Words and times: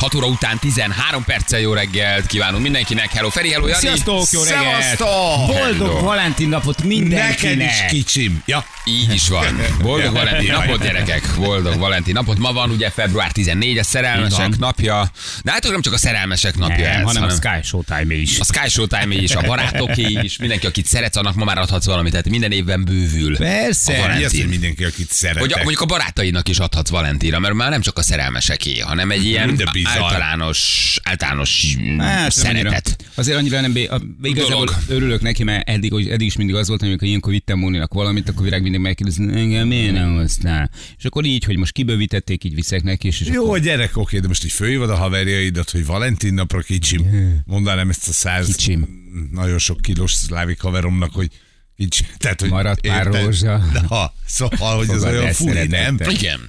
6 0.00 0.14
óra 0.14 0.26
után 0.26 0.58
13 0.58 1.24
perccel 1.24 1.60
jó 1.60 1.72
reggelt 1.72 2.26
kívánunk 2.26 2.62
mindenkinek. 2.62 3.12
Hello 3.12 3.28
Feri, 3.28 3.50
hello 3.50 3.66
Jani. 3.66 3.80
Sziasztok, 3.80 4.30
jó 4.30 4.42
reggelt! 4.42 4.82
Szevasztok! 4.82 5.46
Boldog 5.46 5.88
Hello. 5.88 6.00
Valentin 6.00 6.48
napot 6.48 6.76
Neked 6.76 6.90
mindenkinek! 6.90 7.70
is 7.70 7.84
kicsim. 7.88 8.42
Ja. 8.46 8.64
Így 8.84 9.14
is 9.14 9.28
van. 9.28 9.44
Boldog 9.82 10.12
Valentin 10.12 10.46
Jaj, 10.46 10.66
napot, 10.66 10.82
gyerekek. 10.82 11.34
Boldog 11.36 11.78
Valentin 11.78 12.14
napot. 12.14 12.38
Ma 12.38 12.52
van 12.52 12.70
ugye 12.70 12.90
február 12.90 13.32
14, 13.32 13.78
a 13.78 13.82
szerelmesek 13.82 14.58
napja. 14.58 15.10
De 15.42 15.50
hát 15.52 15.68
nem 15.70 15.80
csak 15.82 15.92
a 15.92 15.98
szerelmesek 15.98 16.56
napja 16.56 16.88
Nem, 16.90 17.00
ez, 17.00 17.02
hanem 17.04 17.22
a 17.22 17.30
Sky 17.30 17.62
Showtime 17.62 18.14
is. 18.14 18.38
a 18.38 18.44
Sky 18.44 18.68
Showtime 18.68 19.14
is, 19.14 19.34
a 19.34 19.40
barátoké 19.40 20.02
is, 20.22 20.36
mindenki, 20.38 20.66
akit 20.66 20.86
szeretsz, 20.86 21.16
annak 21.16 21.34
ma 21.34 21.44
már 21.44 21.58
adhatsz 21.58 21.84
valamit, 21.86 22.10
tehát 22.10 22.28
minden 22.28 22.52
évben 22.52 22.84
bővül. 22.84 23.36
Persze. 23.36 24.02
A 24.02 24.16
Mi 24.16 24.24
az, 24.24 24.32
mindenki, 24.32 24.84
akit 24.84 25.10
szeretek. 25.10 25.40
Hogy 25.42 25.52
a, 25.52 25.56
mondjuk 25.56 25.80
a 25.80 25.84
barátainak 25.84 26.48
is 26.48 26.58
adhatsz 26.58 26.90
Valentinra, 26.90 27.38
mert 27.38 27.54
már 27.54 27.70
nem 27.70 27.80
csak 27.80 27.98
a 27.98 28.02
szerelmeseké, 28.02 28.78
hanem 28.78 29.10
egy 29.10 29.24
ilyen 29.24 29.60
általános, 29.84 30.98
általános 31.02 31.76
Hát, 31.98 32.32
szeretet. 32.32 32.64
Annyira, 32.66 33.10
azért 33.14 33.36
annyira 33.38 33.60
nem, 33.60 33.72
bé- 33.72 33.90
a, 33.90 34.00
igazából 34.22 34.64
Dolog. 34.64 34.74
örülök 34.88 35.20
neki, 35.20 35.44
mert 35.44 35.68
eddig, 35.68 35.92
eddig 35.92 36.26
is 36.26 36.36
mindig 36.36 36.54
az 36.54 36.68
volt, 36.68 36.82
amikor 36.82 37.08
ilyenkor 37.08 37.32
vittem 37.32 37.58
Móninak 37.58 37.92
valamit, 37.92 38.28
akkor 38.28 38.42
virág 38.42 38.62
mindig 38.70 38.86
megkérdezi, 38.86 39.40
engem 39.40 39.66
miért 39.66 39.92
nem 39.92 40.14
hoztál? 40.14 40.70
És 40.98 41.04
akkor 41.04 41.24
így, 41.24 41.44
hogy 41.44 41.56
most 41.56 41.72
kibővítették, 41.72 42.44
így 42.44 42.54
viszek 42.54 42.82
neki, 42.82 43.06
és, 43.06 43.20
és 43.20 43.26
Jó, 43.26 43.44
akkor, 43.44 43.56
a 43.56 43.60
gyerek, 43.60 43.96
oké, 43.96 44.18
de 44.18 44.28
most 44.28 44.44
így 44.44 44.52
fölhívod 44.52 44.90
a 44.90 44.96
haverjaidat, 44.96 45.70
hogy 45.70 45.86
Valentin 45.86 46.34
napra 46.34 46.60
kicsim. 46.60 47.06
Mondanám 47.46 47.88
ezt 47.88 48.08
a 48.08 48.12
száz 48.12 48.46
Kicsim. 48.46 48.88
nagyon 49.32 49.58
sok 49.58 49.80
kilós 49.80 50.12
szlávik 50.12 50.60
haveromnak, 50.60 51.12
hogy 51.12 51.30
kicsim. 51.76 52.06
Tehát, 52.16 52.40
hogy 52.40 52.50
Maradt 52.50 52.80
pár 52.80 53.06
érted? 53.06 53.24
rózsa. 53.24 53.64
De 53.72 53.80
ha, 53.80 54.14
szóval, 54.26 54.76
hogy 54.76 54.86
Fogad 54.86 55.02
olyan 55.14 55.32
furi, 55.32 55.66
nem? 55.66 55.98
Igen. 56.08 56.40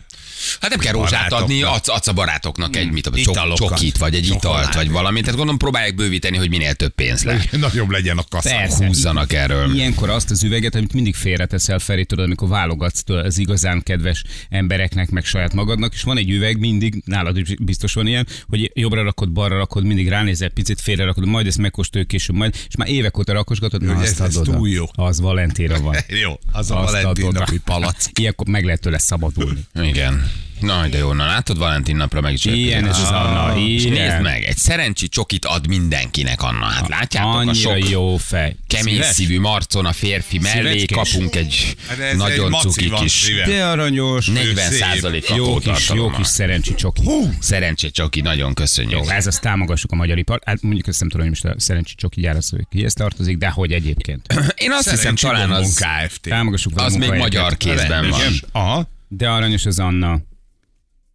Hát 0.61 0.69
nem 0.69 0.79
kell 0.79 0.91
rózsát 0.93 1.31
adni, 1.33 1.61
adsz, 1.61 1.87
adsz 1.89 2.07
a 2.07 2.13
barátoknak 2.13 2.75
egy 2.75 2.91
mit, 2.91 3.03
tudom, 3.03 3.21
csok, 3.21 3.53
csokit, 3.53 3.97
vagy 3.97 4.15
egy 4.15 4.25
italt, 4.25 4.41
Csokoládét. 4.41 4.73
vagy 4.75 4.89
valamit. 4.91 5.21
Tehát 5.21 5.35
gondolom 5.35 5.59
próbálják 5.59 5.95
bővíteni, 5.95 6.37
hogy 6.37 6.49
minél 6.49 6.73
több 6.73 6.93
pénz 6.93 7.23
le. 7.23 7.43
Nagyobb 7.51 7.89
legyen 7.89 8.17
a 8.17 8.23
kasza. 8.29 8.49
Persze. 8.49 8.85
Húzzanak 8.85 9.33
erről. 9.33 9.73
Ilyenkor 9.75 10.09
azt 10.09 10.31
az 10.31 10.43
üveget, 10.43 10.75
amit 10.75 10.93
mindig 10.93 11.15
félreteszel 11.15 11.79
Feri, 11.79 12.05
tudod, 12.05 12.25
amikor 12.25 12.47
válogatsz 12.47 13.09
az 13.09 13.37
igazán 13.37 13.83
kedves 13.83 14.23
embereknek, 14.49 15.09
meg 15.09 15.25
saját 15.25 15.53
magadnak, 15.53 15.93
és 15.93 16.01
van 16.01 16.17
egy 16.17 16.29
üveg, 16.29 16.59
mindig, 16.59 17.01
nálad 17.05 17.37
is 17.37 17.53
biztos 17.59 17.93
van 17.93 18.07
ilyen, 18.07 18.27
hogy 18.47 18.71
jobbra 18.73 19.03
rakod, 19.03 19.31
balra 19.31 19.57
rakod, 19.57 19.83
mindig 19.83 20.07
ránézel, 20.09 20.49
picit 20.49 20.81
félre 20.81 21.03
rakod, 21.03 21.25
majd 21.25 21.47
ezt 21.47 21.57
megkóstoljuk 21.57 22.09
később, 22.09 22.35
majd, 22.35 22.55
és 22.67 22.75
már 22.75 22.87
évek 22.89 23.17
óta 23.17 23.33
rakosgatod, 23.33 23.83
na 23.83 23.93
Hogy 23.93 24.03
azt 24.05 24.21
ez- 24.21 24.39
túl 24.43 24.69
jó. 24.69 24.85
Az 24.93 25.19
Valentéra 25.21 25.79
van. 25.79 25.95
Jó, 26.23 26.39
az 26.51 26.71
a 26.71 26.75
Valentin 26.75 27.27
napi 27.31 27.57
palac. 27.57 28.05
Ilyenkor 28.19 28.47
meg 28.47 28.63
lehet 28.65 28.81
tőle 28.81 28.97
szabadulni. 28.97 29.59
Igen. 29.81 30.30
Na, 30.61 30.87
de 30.87 30.97
jó, 30.97 31.13
na 31.13 31.25
látod, 31.25 31.57
Valentin 31.57 31.95
napra 31.95 32.21
meg 32.21 32.33
is 32.33 32.45
érkezik. 32.45 32.65
Ilyen 32.67 32.87
ez 32.87 32.99
az 32.99 33.09
Anna, 33.09 33.57
És 33.59 33.83
nézd 33.83 34.21
meg, 34.21 34.43
egy 34.43 34.57
szerencsi 34.57 35.07
csokit 35.07 35.45
ad 35.45 35.67
mindenkinek, 35.67 36.41
Anna. 36.41 36.65
Hát 36.65 36.87
látjátok 36.87 37.31
a 37.33 37.35
Annyira 37.35 37.53
sok 37.53 37.89
jó 37.89 38.17
fej. 38.17 38.55
kemény 38.67 38.93
Szíves? 38.93 39.13
szívű 39.13 39.39
marcon 39.39 39.85
a 39.85 39.91
férfi 39.91 40.39
mellé 40.39 40.77
Szívecskés? 40.79 41.11
kapunk 41.11 41.35
egy 41.35 41.75
Hát 41.87 41.99
ez 41.99 42.11
egy 42.11 42.17
nagyon 42.17 42.49
maci 42.49 42.67
cuki 42.67 42.87
van 42.87 43.01
kis 43.01 43.11
szíve. 43.11 43.45
De 43.45 43.65
aranyos. 43.65 44.27
40 44.27 44.69
szép. 44.69 44.79
százalék 44.79 45.29
Jó 45.35 45.57
kis, 45.57 45.89
jó 45.89 46.09
kis 46.09 46.27
szerencsi 46.27 46.73
csoki. 46.75 47.01
Szerencsé 47.39 47.89
csoki, 47.89 48.21
nagyon 48.21 48.53
köszönjük. 48.53 49.03
Jó, 49.03 49.09
ez 49.09 49.27
azt 49.27 49.41
támogassuk 49.41 49.91
a 49.91 49.95
magyar 49.95 50.17
ipar. 50.17 50.41
Hát 50.45 50.61
mondjuk 50.61 50.87
ezt 50.87 50.99
nem 50.99 51.09
tudom, 51.09 51.27
hogy 51.27 51.37
most 51.41 51.55
a 51.55 51.59
szerencsi 51.59 51.95
csoki 51.95 52.21
gyár 52.21 52.35
az, 52.35 52.49
hogy 52.49 52.65
kihez 52.71 52.93
tartozik, 52.93 53.37
de 53.37 53.49
hogy 53.49 53.71
egyébként. 53.71 54.33
Én 54.55 54.71
azt 54.71 54.89
hiszem, 54.89 54.97
Szerencsi 55.15 55.25
talán 55.25 55.51
az, 55.51 55.85
Kft. 56.05 56.21
Támogassuk 56.21 56.77
az 56.77 56.93
a 56.93 56.97
még 56.97 57.11
magyar 57.11 57.57
kézben 57.57 58.09
van. 58.09 58.21
Aha. 58.51 58.89
De 59.13 59.29
aranyos 59.29 59.65
az 59.65 59.79
Anna. 59.79 60.19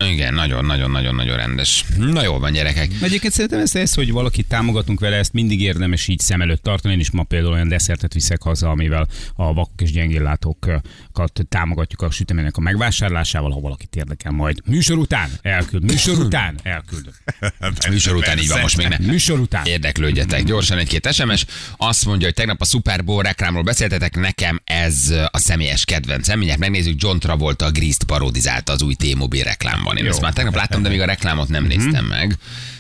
Igen, 0.05 0.35
nagyon-nagyon-nagyon-nagyon 0.35 1.37
rendes. 1.37 1.85
Na 1.97 2.23
jó 2.23 2.39
van, 2.39 2.53
gyerekek. 2.53 2.91
Egyébként 3.03 3.33
szerintem 3.33 3.61
ezt, 3.61 3.77
ezt, 3.77 3.95
hogy 3.95 4.13
valakit 4.13 4.49
támogatunk 4.49 5.01
vele, 5.01 5.17
ezt 5.17 5.33
mindig 5.33 5.61
érdemes 5.61 6.09
így 6.09 6.19
szem 6.19 6.41
előtt 6.41 6.63
tartani. 6.63 6.95
Én 6.95 7.01
is 7.01 7.11
ma 7.11 7.23
például 7.23 7.53
olyan 7.53 7.69
desszertet 7.69 8.13
viszek 8.13 8.43
haza, 8.43 8.71
amivel 8.71 9.09
a 9.35 9.53
vakok 9.55 9.81
és 9.81 9.91
gyengéllátókat 9.93 11.41
támogatjuk 11.49 12.03
a 12.03 12.11
süteménynek 12.11 12.57
a 12.57 12.61
megvásárlásával, 12.61 13.51
ha 13.51 13.61
valakit 13.61 13.97
érdekel 13.97 14.33
majd. 14.33 14.59
Műsor 14.67 14.99
után 14.99 15.31
elküld, 15.43 15.83
műsor 15.83 16.19
után 16.19 16.59
elküld. 16.63 17.11
Műsor 17.91 18.17
után 18.17 18.39
így 18.39 18.49
van, 18.49 18.61
most 18.61 18.77
még 18.77 18.89
ne. 18.89 18.97
Műsor 18.99 19.39
után. 19.39 19.67
Érdeklődjetek. 19.67 20.45
Gyorsan 20.45 20.79
egy-két 20.79 21.13
SMS. 21.13 21.45
Azt 21.77 22.05
mondja, 22.05 22.27
hogy 22.27 22.37
tegnap 22.37 22.61
a 22.61 22.65
Super 22.65 23.05
Bowl 23.05 23.23
reklámról 23.23 23.63
beszéltetek, 23.63 24.17
nekem 24.17 24.61
ez 24.65 25.15
a 25.31 25.39
személyes 25.39 25.85
kedvencem. 25.85 26.37
Mindjárt 26.37 26.61
megnézzük, 26.61 27.03
John 27.03 27.19
Travolta 27.19 27.65
a 27.65 27.71
Grease-t 27.71 28.05
parodizálta 28.05 28.73
az 28.73 28.83
új 28.83 28.95
T-Mobile 28.95 29.45
reklámban. 29.87 29.97
Én 29.97 30.11
ezt 30.11 30.21
már 30.21 30.33
tegnap 30.33 30.55
láttam, 30.55 30.83
de 30.83 30.89
még 30.89 31.01
a 31.01 31.05
reklámot 31.05 31.49
nem 31.49 31.65
néztem 31.65 32.05
meg. 32.05 32.37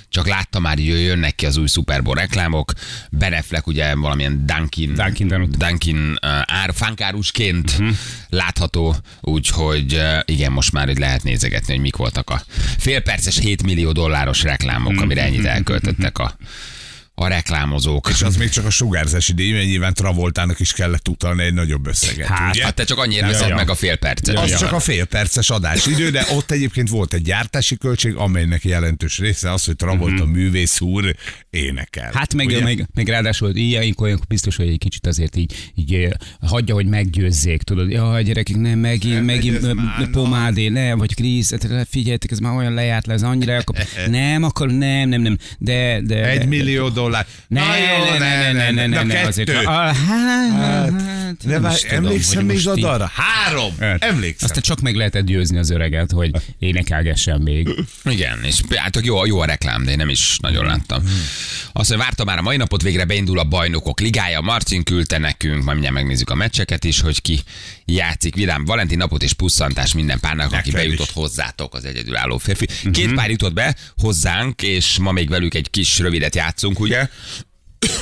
Csak 0.09 0.27
láttam 0.27 0.63
már, 0.63 0.75
hogy 0.75 0.87
jönnek 0.87 1.35
ki 1.35 1.47
az 1.47 1.57
új 1.57 1.67
Super 1.67 2.03
Bowl 2.03 2.17
reklámok. 2.17 2.73
Ben 3.11 3.33
Affleck 3.33 3.67
ugye 3.67 3.95
valamilyen 3.95 4.47
Dunkin, 4.47 4.95
Dunkin 4.95 5.29
Donut. 5.29 5.57
Dunkin 5.57 5.97
uh, 5.97 6.19
ár, 6.45 6.71
fánkárusként 6.75 7.79
látható, 8.29 8.97
úgyhogy 9.21 9.95
uh, 9.95 10.19
igen, 10.25 10.53
most 10.53 10.73
már 10.73 10.87
hogy 10.87 10.99
lehet 10.99 11.23
nézegetni, 11.23 11.73
hogy 11.73 11.83
mik 11.83 11.97
voltak 11.97 12.31
a 12.31 12.43
félperces 12.79 13.39
7 13.39 13.63
millió 13.63 13.93
dolláros 13.93 14.43
reklámok, 14.43 15.01
amire 15.01 15.23
ennyit 15.23 15.45
elköltöttek 15.45 16.19
a, 16.19 16.37
a 17.19 17.29
reklámozók. 17.29 18.09
És 18.09 18.23
az 18.23 18.37
még 18.37 18.49
csak 18.49 18.65
a 18.65 18.71
sugárzási 18.71 19.33
díj, 19.33 19.53
mert 19.53 19.65
nyilván 19.65 19.95
Travoltának 19.95 20.61
is 20.61 20.73
kellett 20.73 21.09
utalni 21.09 21.43
egy 21.43 21.55
nagyobb 21.55 21.87
összeget. 21.87 22.27
Hát, 22.27 22.55
ugye? 22.55 22.65
Hát 22.65 22.75
te 22.75 22.85
csak 22.85 22.99
annyira 22.99 23.27
veszed 23.27 23.55
meg 23.55 23.71
a 23.71 23.75
fél 23.75 23.97
percet. 23.97 24.39
Az 24.39 24.59
csak 24.59 24.73
a 24.73 24.81
fél 24.81 25.05
perces 25.05 25.51
adásidő, 25.51 26.11
de 26.11 26.27
ott 26.31 26.51
egyébként 26.51 26.89
volt 26.89 27.15
egy 27.15 27.23
gyártási 27.23 27.77
költség, 27.77 28.15
amelynek 28.15 28.65
jelentős 28.65 29.19
része 29.19 29.53
az, 29.53 29.65
hogy 29.65 29.77
Travolta 29.77 30.27
művész 30.27 30.81
úr 30.81 31.15
énekel. 31.51 32.11
Hát 32.15 32.35
meg, 32.35 32.47
Ugye? 32.47 32.63
meg, 32.63 32.89
meg 32.95 33.09
ráadásul 33.09 33.55
ilyenkor 33.55 34.07
olyankor 34.07 34.27
biztos, 34.27 34.57
hogy 34.57 34.69
egy 34.69 34.79
kicsit 34.79 35.07
azért 35.07 35.37
így, 35.37 35.73
így 35.75 35.95
eh, 35.95 36.11
hagyja, 36.41 36.75
hogy 36.75 36.87
meggyőzzék, 36.87 37.63
tudod, 37.63 37.91
ja, 37.91 38.21
gyerekek, 38.21 38.57
nem, 38.57 38.79
megint, 38.79 39.15
Nem, 39.15 39.25
megint 39.25 40.11
pomádé, 40.11 40.69
nem, 40.69 40.99
vagy 40.99 41.15
Krisz, 41.15 41.51
hát 41.51 41.89
figyeljetek, 41.91 42.31
ez 42.31 42.39
már 42.39 42.57
olyan 42.57 42.75
lejárt 42.75 43.07
le, 43.07 43.13
ez 43.13 43.23
annyira 43.23 43.53
elkap. 43.53 43.79
Nem, 44.11 44.43
akkor 44.43 44.69
nem, 44.69 45.09
nem, 45.09 45.23
nem, 45.23 45.39
de, 45.59 46.01
de. 46.05 46.29
Egy 46.29 46.47
millió 46.49 46.89
dollár. 46.89 47.06
Ne, 47.49 47.61
Na 47.61 47.77
jó, 47.77 48.19
ne, 48.19 48.19
ne, 48.19 48.53
ne, 48.53 48.71
ne, 48.71 48.87
ne, 48.87 48.87
Na, 48.87 49.03
ne, 49.03 49.21
azért. 49.21 49.51
kettő. 49.51 49.65
Ah, 49.67 49.97
Hát, 49.97 49.97
hát, 50.57 51.37
De 51.45 51.53
nem 51.53 51.63
várj, 51.63 51.81
emlékszem 51.89 52.37
hogy 52.37 52.47
még 52.55 52.65
most 52.65 52.77
így- 52.77 52.85
arra? 52.85 53.11
Három! 53.15 53.73
Hát, 53.81 54.05
Emlékszem. 54.05 54.49
Aztán 54.49 54.63
csak 54.63 54.81
meg 54.81 54.95
lehetett 54.95 55.25
győzni 55.25 55.59
az 55.59 55.71
öreget, 55.71 56.11
hogy 56.11 56.31
énekelgessen 56.59 57.41
még. 57.41 57.69
Igen, 58.05 58.45
és 58.45 58.61
hát 58.75 59.01
jó, 59.05 59.27
jó 59.27 59.41
a 59.41 59.45
reklám, 59.45 59.85
de 59.85 59.91
én 59.91 59.97
nem 59.97 60.09
is 60.09 60.37
nagyon 60.41 60.65
láttam. 60.65 61.03
Azt 61.73 61.89
mondja, 61.89 62.07
vártam 62.07 62.27
már 62.27 62.39
a 62.39 62.43
mai 62.43 62.57
napot, 62.57 62.83
végre 62.83 63.05
beindul 63.05 63.39
a 63.39 63.45
bajnokok 63.45 64.01
ligája. 64.01 64.41
Marcin 64.41 64.83
küldte 64.83 65.19
nekünk, 65.19 65.55
majd 65.55 65.67
mindjárt 65.67 65.95
megnézzük 65.95 66.31
a 66.31 66.35
meccseket 66.35 66.85
is, 66.85 67.01
hogy 67.01 67.23
ki 67.23 67.41
játszik. 67.85 68.35
Vidám 68.35 68.65
Valentin 68.65 68.99
napot 68.99 69.23
és 69.23 69.33
pusszantás 69.33 69.95
minden 69.95 70.21
párnak, 70.21 70.53
aki 70.53 70.71
bejutott 70.71 71.11
hozzátok, 71.11 71.75
az 71.75 71.85
egyedülálló 71.85 72.39
férfi. 72.39 72.67
Két 72.93 73.15
pár 73.15 73.31
jutott 73.31 73.53
be 73.53 73.75
hozzánk, 73.97 74.63
és 74.63 74.97
ma 75.01 75.13
még 75.13 75.29
velük 75.29 75.55
egy 75.55 75.71
kis 75.71 75.99
rövidet 75.99 76.35
játszunk, 76.35 76.81
ugye? 76.81 76.96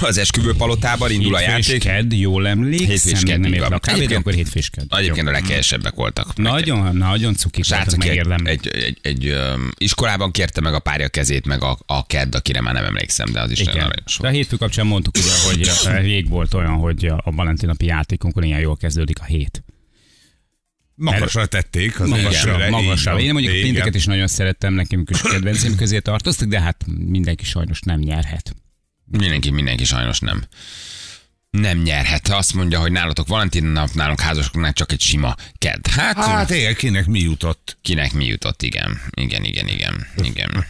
Az 0.02 0.18
esküvőpalotában 0.18 1.10
indul 1.10 1.34
a 1.34 1.40
játék. 1.40 1.80
kedd, 1.82 2.14
jól 2.14 2.46
emlékszem, 2.48 2.88
Hétfő 2.88 3.10
és 3.10 3.14
még 3.16 3.24
kedd, 3.24 3.40
nem 3.40 3.48
így 3.48 3.54
értem 3.54 3.68
van. 3.68 3.78
a 3.78 3.80
kávét, 3.80 3.96
Egyébként- 4.00 4.20
akkor 4.20 4.32
hétfő 4.34 4.58
és 4.58 4.70
kedd. 4.70 4.84
Egyébként 4.98 5.28
a 5.28 5.30
legkeljesebbek 5.30 5.94
voltak. 5.94 6.36
Nagyon, 6.36 6.96
nagyon 6.96 7.34
cukik 7.34 7.64
voltak, 7.68 7.88
Srác, 7.90 7.94
aki 7.94 8.08
egy, 8.08 8.28
egy, 8.44 8.68
egy, 8.68 8.98
egy 9.02 9.26
öm, 9.26 9.70
iskolában 9.78 10.30
kérte 10.30 10.60
meg 10.60 10.74
a 10.74 10.78
párja 10.78 11.08
kezét, 11.08 11.46
meg 11.46 11.62
a, 11.62 11.78
a 11.86 12.06
kedd, 12.06 12.36
akire 12.36 12.60
már 12.60 12.74
nem 12.74 12.84
emlékszem, 12.84 13.32
de 13.32 13.40
az 13.40 13.50
is 13.50 13.58
nagyon 13.58 13.74
Igen. 13.74 13.86
aranyos 13.86 14.16
De 14.20 14.28
a 14.28 14.30
hétfő 14.30 14.56
kapcsán 14.56 14.86
mondtuk 14.86 15.14
ugye, 15.16 15.32
hogy 15.46 15.70
rég 16.06 16.28
volt 16.28 16.54
olyan, 16.54 16.72
hogy 16.72 17.04
a 17.06 17.30
Valentin 17.30 17.68
napi 17.68 17.86
játékunkon 17.86 18.42
ilyen 18.42 18.60
jól 18.60 18.76
kezdődik 18.76 19.18
a 19.20 19.24
hét. 19.24 19.64
Magasra 20.94 21.46
tették. 21.46 22.00
Az 22.00 22.08
Magasra, 22.08 22.28
elsőre, 22.50 22.64
így 22.64 22.70
magasra. 22.70 23.20
Én 23.20 23.32
mondjuk 23.32 23.54
a 23.54 23.60
pénteket 23.62 23.94
is 23.94 24.04
nagyon 24.04 24.26
szerettem, 24.26 24.74
nekem 24.74 25.04
is 25.10 25.20
kedvencém 25.20 25.76
közé 25.76 25.98
tartoztak, 25.98 26.48
de 26.48 26.60
hát 26.60 26.84
mindenki 27.08 27.44
sajnos 27.44 27.80
nem 27.80 28.00
nyerhet. 28.00 28.54
Mindenki, 29.04 29.50
mindenki 29.50 29.84
sajnos 29.84 30.18
nem. 30.20 30.44
Nem 31.50 31.78
nyerhet. 31.78 32.28
Azt 32.28 32.54
mondja, 32.54 32.80
hogy 32.80 32.92
nálatok 32.92 33.28
Valentin 33.28 33.64
nap, 33.64 33.92
nálunk 33.92 34.20
házasoknál 34.20 34.72
csak 34.72 34.92
egy 34.92 35.00
sima 35.00 35.36
ked. 35.58 35.86
Hát, 35.86 36.16
Hát 36.16 36.50
igen, 36.50 36.74
kinek 36.74 37.06
mi 37.06 37.20
jutott? 37.20 37.76
kinek 37.82 38.12
mi 38.12 38.24
jutott, 38.24 38.62
igen. 38.62 39.00
Igen, 39.10 39.44
igen, 39.44 39.68
igen, 39.68 40.06
igen. 40.22 40.66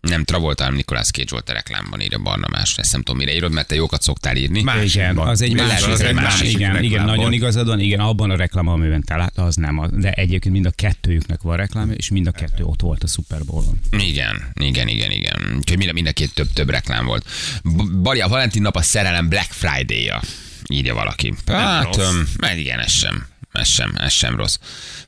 Nem 0.00 0.24
Travolta, 0.24 0.62
hanem 0.62 0.76
Nicolas 0.78 1.10
Cage 1.10 1.26
volt 1.30 1.48
a 1.48 1.52
reklámban, 1.52 2.00
írja 2.00 2.18
Barna 2.18 2.46
más. 2.50 2.78
Ezt 2.78 2.92
nem 2.92 3.02
tudom, 3.02 3.20
mire 3.20 3.34
írod, 3.34 3.52
mert 3.52 3.68
te 3.68 3.74
jókat 3.74 4.02
szoktál 4.02 4.36
írni. 4.36 4.62
Más. 4.62 4.94
Igen, 4.94 5.18
az 5.18 5.40
egy 5.42 5.54
másik 5.54 5.86
az 5.88 6.00
egy 6.00 6.06
reklám. 6.06 6.24
másik 6.24 6.48
Igen, 6.52 6.82
igen, 6.82 7.04
nagyon 7.04 7.32
igazad 7.32 7.66
van, 7.66 7.80
igen, 7.80 8.00
abban 8.00 8.30
a 8.30 8.36
reklámban, 8.36 8.74
amiben 8.74 9.02
te 9.04 9.16
láttad, 9.16 9.46
az 9.46 9.54
nem. 9.56 9.78
az- 9.78 9.90
De 9.92 10.10
egyébként 10.12 10.54
mind 10.54 10.66
a 10.66 10.70
kettőjüknek 10.70 11.40
van 11.42 11.56
reklámja, 11.56 11.94
és 11.94 12.08
mind 12.10 12.26
a 12.26 12.30
kettő 12.30 12.64
ott 12.64 12.80
volt 12.80 13.02
a 13.02 13.06
Super 13.06 13.44
Bowl-on. 13.44 13.78
Igen, 14.00 14.42
igen, 14.54 14.88
igen, 14.88 15.10
igen. 15.10 15.54
Úgyhogy 15.58 15.78
mind, 15.78 15.92
mind 15.92 16.06
a 16.06 16.12
két 16.12 16.34
több, 16.34 16.52
több 16.52 16.70
reklám 16.70 17.04
volt. 17.04 17.24
B- 17.64 17.96
Bali, 18.02 18.20
a 18.20 18.28
Valentin 18.28 18.62
nap 18.62 18.76
a 18.76 18.82
szerelem 18.82 19.28
Black 19.28 19.52
Friday-ja, 19.52 20.20
írja 20.68 20.94
valaki. 20.94 21.34
Hát, 21.46 21.84
rossz. 21.84 21.96
öm, 21.98 22.28
mert 22.38 22.56
igen, 22.58 22.78
ez 22.78 22.92
sem. 22.92 23.26
Ez 23.52 23.68
sem, 23.68 23.94
ez 23.98 24.12
sem 24.12 24.36
rossz. 24.36 24.56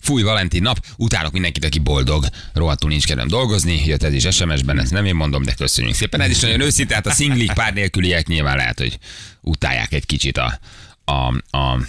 Fúj, 0.01 0.23
Valentin 0.23 0.63
nap, 0.63 0.87
utálok 0.97 1.33
mindenkit, 1.33 1.65
aki 1.65 1.79
boldog. 1.79 2.25
Rohadtul 2.53 2.91
nincs 2.91 3.05
kedvem 3.05 3.29
dolgozni, 3.29 3.83
jött 3.87 4.03
ez 4.03 4.13
is 4.13 4.27
SMS-ben, 4.35 4.79
ezt 4.79 4.91
nem 4.91 5.05
én 5.05 5.15
mondom, 5.15 5.43
de 5.43 5.55
köszönjük 5.55 5.95
szépen. 5.95 6.21
Ez 6.21 6.31
is 6.31 6.41
nagyon 6.41 6.61
őszinte, 6.61 6.95
hát 6.95 7.07
a 7.07 7.13
szinglik 7.13 7.53
pár 7.53 7.73
nélküliek 7.73 8.27
nyilván 8.27 8.57
lehet, 8.57 8.79
hogy 8.79 8.99
utálják 9.41 9.93
egy 9.93 10.07
kicsit 10.07 10.39
a, 10.39 10.59
a, 11.05 11.13
a 11.57 11.81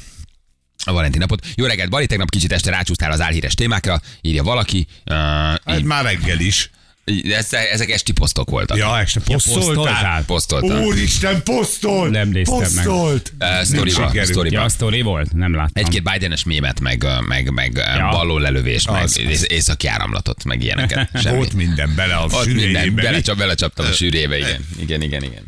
a 0.85 0.91
Valentin 0.91 1.19
napot. 1.19 1.45
Jó 1.55 1.65
reggelt, 1.65 1.89
Bali, 1.89 2.05
tegnap 2.05 2.29
kicsit 2.29 2.51
este 2.51 2.69
rácsúsztál 2.69 3.11
az 3.11 3.21
álhíres 3.21 3.53
témákra, 3.53 4.01
írja 4.21 4.43
valaki. 4.43 4.87
Uh, 5.05 5.15
Hát 5.15 5.77
így, 5.77 5.83
már 5.83 6.03
reggel 6.03 6.39
is. 6.39 6.69
Ezek, 7.71 7.89
esti 7.89 8.11
posztok 8.11 8.49
voltak. 8.49 8.77
Ja, 8.77 8.99
este 8.99 9.19
posztoltál. 9.19 9.63
posztoltál? 9.65 10.23
Posztoltam. 10.25 10.81
Úristen, 10.81 11.43
posztolt! 11.43 12.11
Nem 12.11 12.29
néztem 12.29 12.57
meg. 12.57 12.67
Posztolt! 12.67 13.31
Uh, 13.33 13.49
Nem 13.49 13.63
sztoriba, 13.63 14.05
sikerült. 14.07 14.31
sztoriba. 14.31 14.55
Ja, 14.55 14.63
a 14.63 14.69
sztori 14.69 15.01
volt? 15.01 15.33
Nem 15.33 15.55
láttam. 15.55 15.83
Egy-két 15.83 16.03
Bidenes 16.03 16.43
mémet, 16.43 16.79
meg, 16.79 17.05
meg, 17.27 17.51
meg 17.51 17.81
ja. 17.97 18.09
Ballon 18.11 18.41
lelövést, 18.41 18.91
meg 18.91 19.03
Az, 19.03 19.51
északi 19.51 19.87
áramlatot, 19.87 20.43
meg 20.43 20.63
ilyeneket. 20.63 21.09
Semmi. 21.23 21.35
Volt 21.35 21.53
minden 21.53 21.93
bele 21.95 22.15
a 22.15 22.23
Ott 22.25 22.45
minden, 22.45 22.63
sűrűjébe. 22.65 23.01
belecsap, 23.01 23.37
belecsaptam 23.37 23.85
a 23.85 23.91
sűrébe, 23.91 24.37
igen. 24.37 24.65
Igen, 24.83 25.01
igen, 25.01 25.23
igen. 25.23 25.43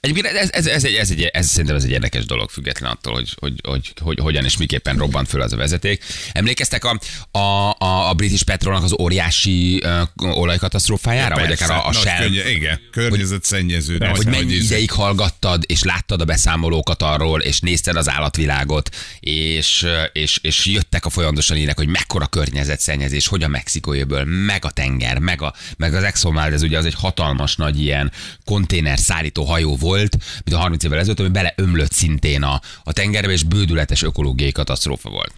Egyébként 0.00 0.26
ez, 0.26 0.50
ez, 0.52 0.66
ez, 0.66 0.84
egy, 0.84 0.94
ez, 0.94 1.10
egy, 1.10 1.22
ez, 1.22 1.48
szerintem 1.48 1.76
ez 1.76 1.84
egy 1.84 1.90
érdekes 1.90 2.24
dolog, 2.24 2.50
független 2.50 2.90
attól, 2.90 3.12
hogy, 3.12 3.34
hogy, 3.38 3.60
hogy, 3.62 3.92
hogy 4.00 4.18
hogyan 4.20 4.44
és 4.44 4.56
miképpen 4.56 4.96
robbant 4.96 5.28
föl 5.28 5.40
az 5.40 5.52
a 5.52 5.56
vezeték. 5.56 6.04
Emlékeztek 6.32 6.84
a, 6.84 6.98
a, 7.38 7.74
a, 7.78 8.08
a 8.08 8.14
British 8.14 8.44
Petrolnak 8.44 8.84
az 8.84 8.94
óriási 8.98 9.82
uh, 9.84 10.38
olajkatasztrófájára? 10.38 11.34
vagy 11.34 11.52
akár 11.52 11.70
a, 11.70 11.86
a 11.86 11.92
Shell? 11.92 12.18
könnye- 12.18 12.48
igen, 12.48 12.80
környezetszennyező. 12.90 13.98
hogy 13.98 14.26
nagy 14.26 14.26
mennyi 14.26 14.52
íze. 14.52 14.64
ideig 14.64 14.90
hallgattad, 14.90 15.64
és 15.66 15.82
láttad 15.82 16.20
a 16.20 16.24
beszámolókat 16.24 17.02
arról, 17.02 17.40
és 17.40 17.60
nézted 17.60 17.96
az 17.96 18.08
állatvilágot, 18.08 18.96
és, 19.20 19.86
és, 20.12 20.38
és 20.42 20.66
jöttek 20.66 21.04
a 21.04 21.10
folyamatosan 21.10 21.56
ilyenek, 21.56 21.76
hogy 21.76 21.88
mekkora 21.88 22.26
környezetszennyezés, 22.26 23.26
hogy 23.26 23.42
a 23.42 23.48
Mexikójöből, 23.48 24.24
meg 24.24 24.64
a 24.64 24.70
tenger, 24.70 25.18
meg, 25.18 25.42
a, 25.42 25.54
meg 25.76 25.94
az 25.94 26.02
Exxon 26.02 26.34
Valdez, 26.34 26.62
ugye 26.62 26.78
az 26.78 26.84
egy 26.84 26.94
hatalmas 26.94 27.56
nagy 27.56 27.80
ilyen 27.80 28.12
konténer 28.44 28.98
szállító 28.98 29.44
hajó 29.44 29.76
volt, 29.80 30.16
mint 30.44 30.56
a 30.56 30.58
30 30.58 30.84
évvel 30.84 30.98
ezelőtt, 30.98 31.20
ami 31.20 31.28
beleömlött 31.28 31.92
szintén 31.92 32.42
a, 32.42 32.60
a 32.84 32.92
tengerbe, 32.92 33.32
és 33.32 33.42
bődületes 33.42 34.02
ökológiai 34.02 34.52
katasztrófa 34.52 35.10
volt. 35.10 35.32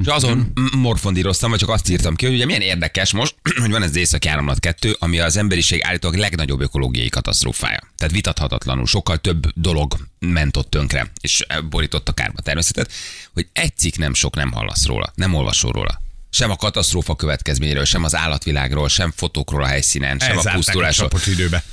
És 0.00 0.06
azon 0.06 0.52
morfondíroztam, 0.76 1.50
vagy 1.50 1.58
csak 1.58 1.68
azt 1.68 1.88
írtam 1.88 2.14
ki, 2.14 2.24
hogy 2.26 2.34
ugye 2.34 2.44
milyen 2.44 2.60
érdekes 2.60 3.12
most, 3.12 3.34
hogy 3.60 3.70
van 3.70 3.82
ez 3.82 3.88
az 3.88 3.96
északi 3.96 4.28
áramlat 4.28 4.60
2, 4.60 4.96
ami 4.98 5.18
az 5.18 5.36
emberiség 5.36 5.82
állítólag 5.82 6.18
legnagyobb 6.18 6.60
ökológiai 6.60 7.08
katasztrófája. 7.08 7.80
Tehát 7.96 8.14
vitathatatlanul 8.14 8.86
sokkal 8.86 9.18
több 9.18 9.46
dolog 9.54 9.96
ment 10.18 10.56
ott 10.56 10.70
tönkre, 10.70 11.10
és 11.20 11.46
borított 11.70 12.08
a 12.08 12.12
kárba 12.12 12.40
természetet, 12.42 12.92
hogy 13.32 13.48
egy 13.52 13.76
cikk 13.76 13.96
nem 13.96 14.14
sok 14.14 14.34
nem 14.34 14.52
hallasz 14.52 14.86
róla, 14.86 15.12
nem 15.14 15.34
olvasol 15.34 15.72
róla. 15.72 16.02
Sem 16.30 16.50
a 16.50 16.56
katasztrófa 16.56 17.16
következményéről, 17.16 17.84
sem 17.84 18.04
az 18.04 18.14
állatvilágról, 18.14 18.88
sem 18.88 19.12
fotókról 19.16 19.62
a 19.62 19.66
helyszínen, 19.66 20.18
sem 20.18 20.28
a 20.28 20.30
Elzárták 20.30 20.52
a 20.52 20.56
pusztulásról. 20.56 21.08
csapot 21.08 21.26
időbe. 21.26 21.64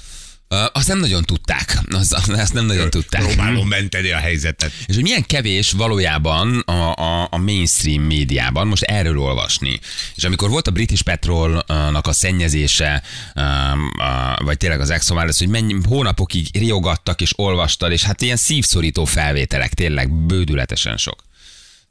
Azt 0.73 0.87
nem 0.87 0.99
nagyon 0.99 1.23
tudták. 1.23 1.79
Azt, 1.91 2.13
azt 2.13 2.53
nem 2.53 2.65
nagyon 2.65 2.89
tudták. 2.89 3.25
Próbálom 3.25 3.67
menteni 3.67 4.11
a 4.11 4.17
helyzetet. 4.17 4.71
És 4.85 4.95
hogy 4.95 5.03
milyen 5.03 5.23
kevés 5.23 5.71
valójában 5.71 6.59
a, 6.59 6.93
a, 6.95 7.27
a 7.31 7.37
mainstream 7.37 8.03
médiában 8.03 8.67
most 8.67 8.83
erről 8.83 9.19
olvasni. 9.19 9.79
És 10.15 10.23
amikor 10.23 10.49
volt 10.49 10.67
a 10.67 10.71
British 10.71 11.03
Petrolnak 11.03 12.07
a 12.07 12.11
szennyezése, 12.13 13.03
um, 13.35 13.91
vagy 14.45 14.57
tényleg 14.57 14.79
az 14.79 14.89
Exxon 14.89 15.17
Valdez, 15.17 15.37
hogy 15.37 15.47
mennyi 15.47 15.75
hónapokig 15.87 16.47
riogattak 16.53 17.21
és 17.21 17.31
olvastad, 17.35 17.91
és 17.91 18.03
hát 18.03 18.21
ilyen 18.21 18.37
szívszorító 18.37 19.05
felvételek, 19.05 19.73
tényleg 19.73 20.11
bődületesen 20.11 20.97
sok. 20.97 21.23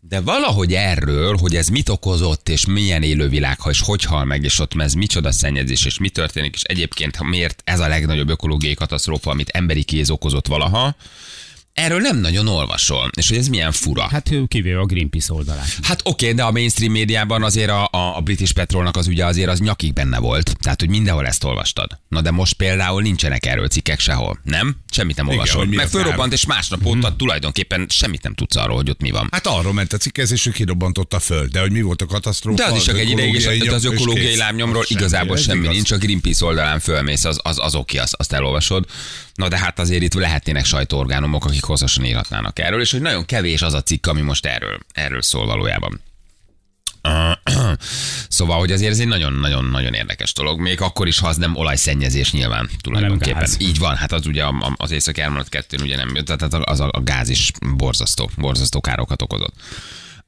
De 0.02 0.20
valahogy 0.20 0.74
erről, 0.74 1.36
hogy 1.36 1.56
ez 1.56 1.68
mit 1.68 1.88
okozott, 1.88 2.48
és 2.48 2.66
milyen 2.66 3.02
élővilág, 3.02 3.60
ha 3.60 3.70
és 3.70 3.80
hogy 3.80 4.04
hal 4.04 4.24
meg, 4.24 4.44
és 4.44 4.58
ott 4.58 4.80
ez 4.80 4.92
micsoda 4.92 5.32
szennyezés, 5.32 5.84
és 5.84 5.98
mi 5.98 6.08
történik, 6.08 6.54
és 6.54 6.62
egyébként 6.62 7.22
miért 7.22 7.62
ez 7.64 7.80
a 7.80 7.88
legnagyobb 7.88 8.28
ökológiai 8.28 8.74
katasztrófa, 8.74 9.30
amit 9.30 9.48
emberi 9.48 9.82
kéz 9.82 10.10
okozott 10.10 10.46
valaha, 10.46 10.96
erről 11.80 12.00
nem 12.00 12.16
nagyon 12.16 12.46
olvasol, 12.46 13.10
és 13.16 13.28
hogy 13.28 13.38
ez 13.38 13.48
milyen 13.48 13.72
fura. 13.72 14.08
Hát, 14.08 14.30
ő 14.30 14.44
kivéve 14.48 14.78
a 14.78 14.84
Greenpeace 14.84 15.32
oldalát. 15.32 15.76
hát 15.82 16.00
oké, 16.04 16.32
de 16.32 16.42
a 16.42 16.50
mainstream 16.50 16.92
médiában 16.92 17.42
azért 17.42 17.70
a, 17.70 17.88
a, 17.90 18.16
a 18.16 18.20
British 18.20 18.52
Petrolnak 18.52 18.96
az 18.96 19.06
ugye 19.06 19.26
azért 19.26 19.48
az 19.48 19.58
nyakig 19.58 19.92
benne 19.92 20.18
volt. 20.18 20.56
Tehát, 20.60 20.80
hogy 20.80 20.88
mindenhol 20.88 21.26
ezt 21.26 21.44
olvastad. 21.44 21.98
Na 22.08 22.20
de 22.20 22.30
most 22.30 22.54
például 22.54 23.02
nincsenek 23.02 23.46
erről 23.46 23.68
cikkek 23.68 24.00
sehol. 24.00 24.40
Nem? 24.42 24.76
Semmit 24.90 25.16
nem 25.16 25.28
olvasol. 25.28 25.68
az 25.70 25.78
ár. 25.78 25.88
fölrobbant, 25.88 26.32
és 26.32 26.46
másnap 26.46 26.86
óta 26.86 27.16
tulajdonképpen 27.16 27.86
semmit 27.88 28.22
nem 28.22 28.34
tudsz 28.34 28.56
arról, 28.56 28.76
hogy 28.76 28.90
ott 28.90 29.00
mi 29.00 29.10
van. 29.10 29.28
Hát 29.30 29.46
arról 29.46 29.72
ment 29.72 29.92
a 29.92 29.96
cikkezés, 29.96 30.44
hogy 30.44 30.52
kirobbantott 30.52 31.12
a 31.12 31.20
föld. 31.20 31.50
De 31.50 31.60
hogy 31.60 31.72
mi 31.72 31.80
volt 31.80 32.02
a 32.02 32.06
katasztrófa? 32.06 32.56
De 32.56 32.70
az 32.70 32.76
is 32.76 32.84
csak 32.84 32.98
egy 32.98 33.10
ideig, 33.10 33.34
és 33.34 33.68
az 33.68 33.84
ökológiai 33.84 34.36
lábnyomról 34.36 34.84
Semmi, 34.84 35.00
igazából 35.00 35.36
semmi 35.36 35.60
igaz. 35.60 35.74
nincs, 35.74 35.90
a 35.90 35.96
Greenpeace 35.96 36.44
oldalán 36.44 36.80
fölmész, 36.80 37.24
az, 37.24 37.38
az, 37.42 37.58
az 37.58 37.74
oké, 37.74 37.98
azt, 37.98 38.14
azt 38.14 38.32
elolvasod. 38.32 38.86
Na 39.40 39.48
de 39.48 39.58
hát 39.58 39.78
azért 39.78 40.02
itt 40.02 40.14
lehetnének 40.14 40.64
sajtóorgánumok, 40.64 41.44
akik 41.44 41.64
hosszasan 41.64 42.04
írhatnának 42.04 42.58
erről, 42.58 42.80
és 42.80 42.90
hogy 42.90 43.00
nagyon 43.00 43.24
kevés 43.24 43.62
az 43.62 43.74
a 43.74 43.82
cikk, 43.82 44.06
ami 44.06 44.20
most 44.20 44.46
erről, 44.46 44.78
erről 44.92 45.22
szól 45.22 45.46
valójában. 45.46 46.00
Szóval, 48.28 48.58
hogy 48.58 48.72
azért 48.72 48.90
ez 48.90 48.98
egy 48.98 49.06
nagyon-nagyon-nagyon 49.06 49.94
érdekes 49.94 50.32
dolog, 50.32 50.60
még 50.60 50.80
akkor 50.80 51.06
is, 51.06 51.18
ha 51.18 51.28
az 51.28 51.36
nem 51.36 51.56
olajszennyezés 51.56 52.32
nyilván 52.32 52.70
tulajdonképpen. 52.80 53.38
gáz. 53.38 53.56
Így 53.60 53.78
van, 53.78 53.96
hát 53.96 54.12
az 54.12 54.26
ugye 54.26 54.44
az 54.76 54.90
északi 54.90 55.20
áramlat 55.20 55.48
kettőn 55.48 55.80
ugye 55.80 55.96
nem 55.96 56.14
jött, 56.14 56.26
tehát 56.26 56.54
az 56.54 56.80
a, 56.80 56.88
a 56.92 57.02
gáz 57.02 57.28
is 57.28 57.50
borzasztó, 57.76 58.30
borzasztó 58.36 58.80
károkat 58.80 59.22
okozott. 59.22 59.54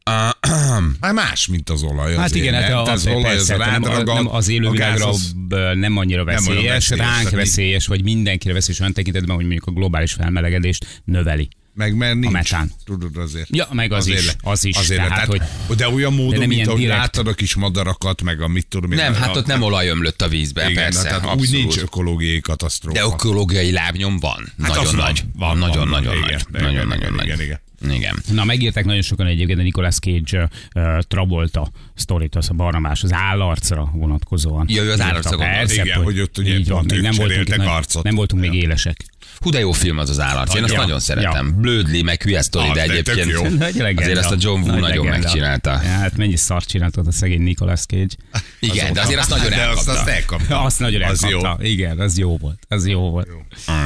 Hát 1.01 1.13
más, 1.13 1.47
mint 1.47 1.71
az 1.71 1.83
olaj. 1.83 2.15
Hát 2.17 2.25
azért, 2.25 2.45
igen, 2.45 2.55
hát 2.63 2.69
nem? 2.69 2.79
az, 2.79 2.89
az, 2.89 3.07
olaj, 3.07 3.37
az 3.37 3.49
nem, 3.49 3.59
rád 3.59 3.85
ragad, 3.87 4.15
nem 4.15 4.35
az 4.35 4.49
élővilágra 4.49 5.07
a 5.07 5.09
az- 5.09 5.35
nem 5.75 5.97
annyira 5.97 6.25
Nem 6.25 6.27
olyan 6.27 6.45
veszélyes, 6.45 6.73
veszélyes, 6.89 7.07
ránk 7.07 7.17
tehát 7.29 7.31
veszélyes, 7.47 7.87
vagy 7.87 8.03
mindenkire 8.03 8.55
veszélyes 8.55 8.81
olyan 8.81 8.93
tekintetben, 8.93 9.35
hogy 9.37 9.45
mondjuk 9.45 9.67
a 9.67 9.71
globális 9.71 10.13
felmelegedést 10.13 11.03
növeli. 11.05 11.49
Meg 11.75 11.97
mert 11.97 12.15
nincs. 12.15 12.33
metán. 12.33 12.71
Tudod 12.85 13.17
azért. 13.17 13.49
Ja, 13.57 13.69
meg 13.73 13.93
az 13.93 14.07
is, 14.07 14.27
le- 14.27 14.33
az 14.43 14.65
is, 14.65 14.77
Azért, 14.77 15.01
tehát, 15.09 15.27
tehát, 15.29 15.49
hogy, 15.67 15.77
de 15.77 15.89
olyan 15.89 16.13
módon, 16.15 16.31
nem 16.39 16.39
mint 16.41 16.53
ilyen 16.53 16.67
ahogy 16.69 16.81
direkt. 16.81 16.99
láttad 16.99 17.27
a 17.27 17.33
kis 17.33 17.55
madarakat, 17.55 18.23
meg 18.23 18.41
a 18.41 18.49
mit 18.49 18.67
tudom 18.67 18.93
én. 18.93 18.97
Nem, 18.99 19.15
hát 19.15 19.37
a- 19.37 19.39
ott 19.39 19.47
nem 19.47 19.63
olaj 19.63 19.89
ömlött 19.89 20.23
a 20.23 20.29
vízbe, 20.29 20.63
igen, 20.71 20.83
persze, 20.83 21.03
tehát 21.03 21.17
abszolút. 21.17 21.41
úgy 21.41 21.51
nincs 21.51 21.77
ökológiai 21.79 22.41
katasztrófa. 22.41 22.99
De 22.99 23.05
ökológiai 23.05 23.73
lábnyom 23.73 24.19
van. 24.19 24.53
Hát 24.63 24.71
az 24.71 24.77
nagyon 24.77 24.95
van, 24.97 25.05
nagy. 25.05 25.25
van, 25.37 25.59
nagyon, 25.59 25.77
van, 25.77 25.89
nagyon 25.89 26.17
igen, 26.17 26.21
nagy. 26.21 26.31
igen, 26.31 26.63
Nagyon, 26.63 26.73
igen, 26.97 27.13
nagyon 27.13 27.41
igen, 27.41 27.49
nagy. 27.49 27.59
Igen. 27.91 28.23
Na, 28.33 28.45
megírták 28.45 28.85
nagyon 28.85 29.03
sokan 29.03 29.27
egyébként 29.27 29.59
a 29.59 29.63
Nicolas 29.63 29.99
Cage 29.99 30.49
uh, 30.75 30.99
Travolta 30.99 31.71
sztorit, 31.95 32.35
az 32.35 32.51
a 32.51 32.55
barnamás, 32.55 33.03
az 33.03 33.13
állarcra 33.13 33.91
vonatkozóan. 33.93 34.67
Ja, 34.69 34.93
az 34.93 35.01
állarcra. 35.01 35.37
Persze, 35.37 35.83
Igen, 35.83 36.03
hogy 36.03 36.21
ott 36.21 36.39
ugye 36.39 36.55
így 36.55 36.69
van, 36.69 36.85
még 36.89 37.01
nem 37.01 37.15
voltunk, 37.17 37.63
arcot. 37.67 38.03
nem 38.03 38.15
voltunk 38.15 38.43
még 38.43 38.55
élesek. 38.55 39.05
Hú, 39.39 39.51
de 39.51 39.59
jó 39.59 39.73
film 39.73 39.99
az 39.99 40.11
az 40.11 40.21
állat. 40.21 40.55
Én 40.55 40.63
azt 40.63 40.73
Ja, 40.73 40.79
nagyon 40.79 40.95
ja. 40.95 41.01
szeretem. 41.01 41.55
Blödli, 41.61 42.03
meg 42.03 42.23
hülye 42.23 42.43
sztori, 42.43 42.69
Az, 42.69 42.75
de 42.75 42.83
egyébként 42.83 44.01
azért 44.01 44.19
azt 44.19 44.31
a 44.31 44.37
John 44.39 44.61
Woo 44.61 44.71
Nagy 44.71 44.81
nagyon 44.81 45.05
legenda. 45.05 45.27
megcsinálta. 45.27 45.71
Ja, 45.71 45.89
hát 45.91 46.17
mennyi 46.17 46.37
szart 46.37 46.69
csináltott 46.69 47.07
a 47.07 47.13
szegény 47.13 47.43
Nicolas 47.43 47.81
Cage. 47.81 48.15
Igen, 48.61 48.93
de 48.93 49.01
azért 49.01 49.19
azt 49.19 49.31
nagyon 49.31 49.53
elkapta. 49.53 49.93
azt 49.93 50.09
elkapta. 50.09 50.63
Azt 50.63 50.79
nagyon 50.79 51.03
az 51.03 51.23
jó. 51.31 51.37
elkapta. 51.39 51.65
Igen, 51.65 51.99
az 52.01 52.19
jó 52.19 52.37
volt. 52.37 52.59
Az 52.69 52.87
jó 52.87 53.11
volt. 53.11 53.29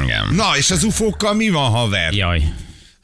Igen. 0.04 0.34
Na, 0.34 0.56
és 0.56 0.70
az 0.70 0.84
ufókkal 0.84 1.34
mi 1.34 1.48
van, 1.48 1.70
haver? 1.70 2.12
Jaj. 2.12 2.42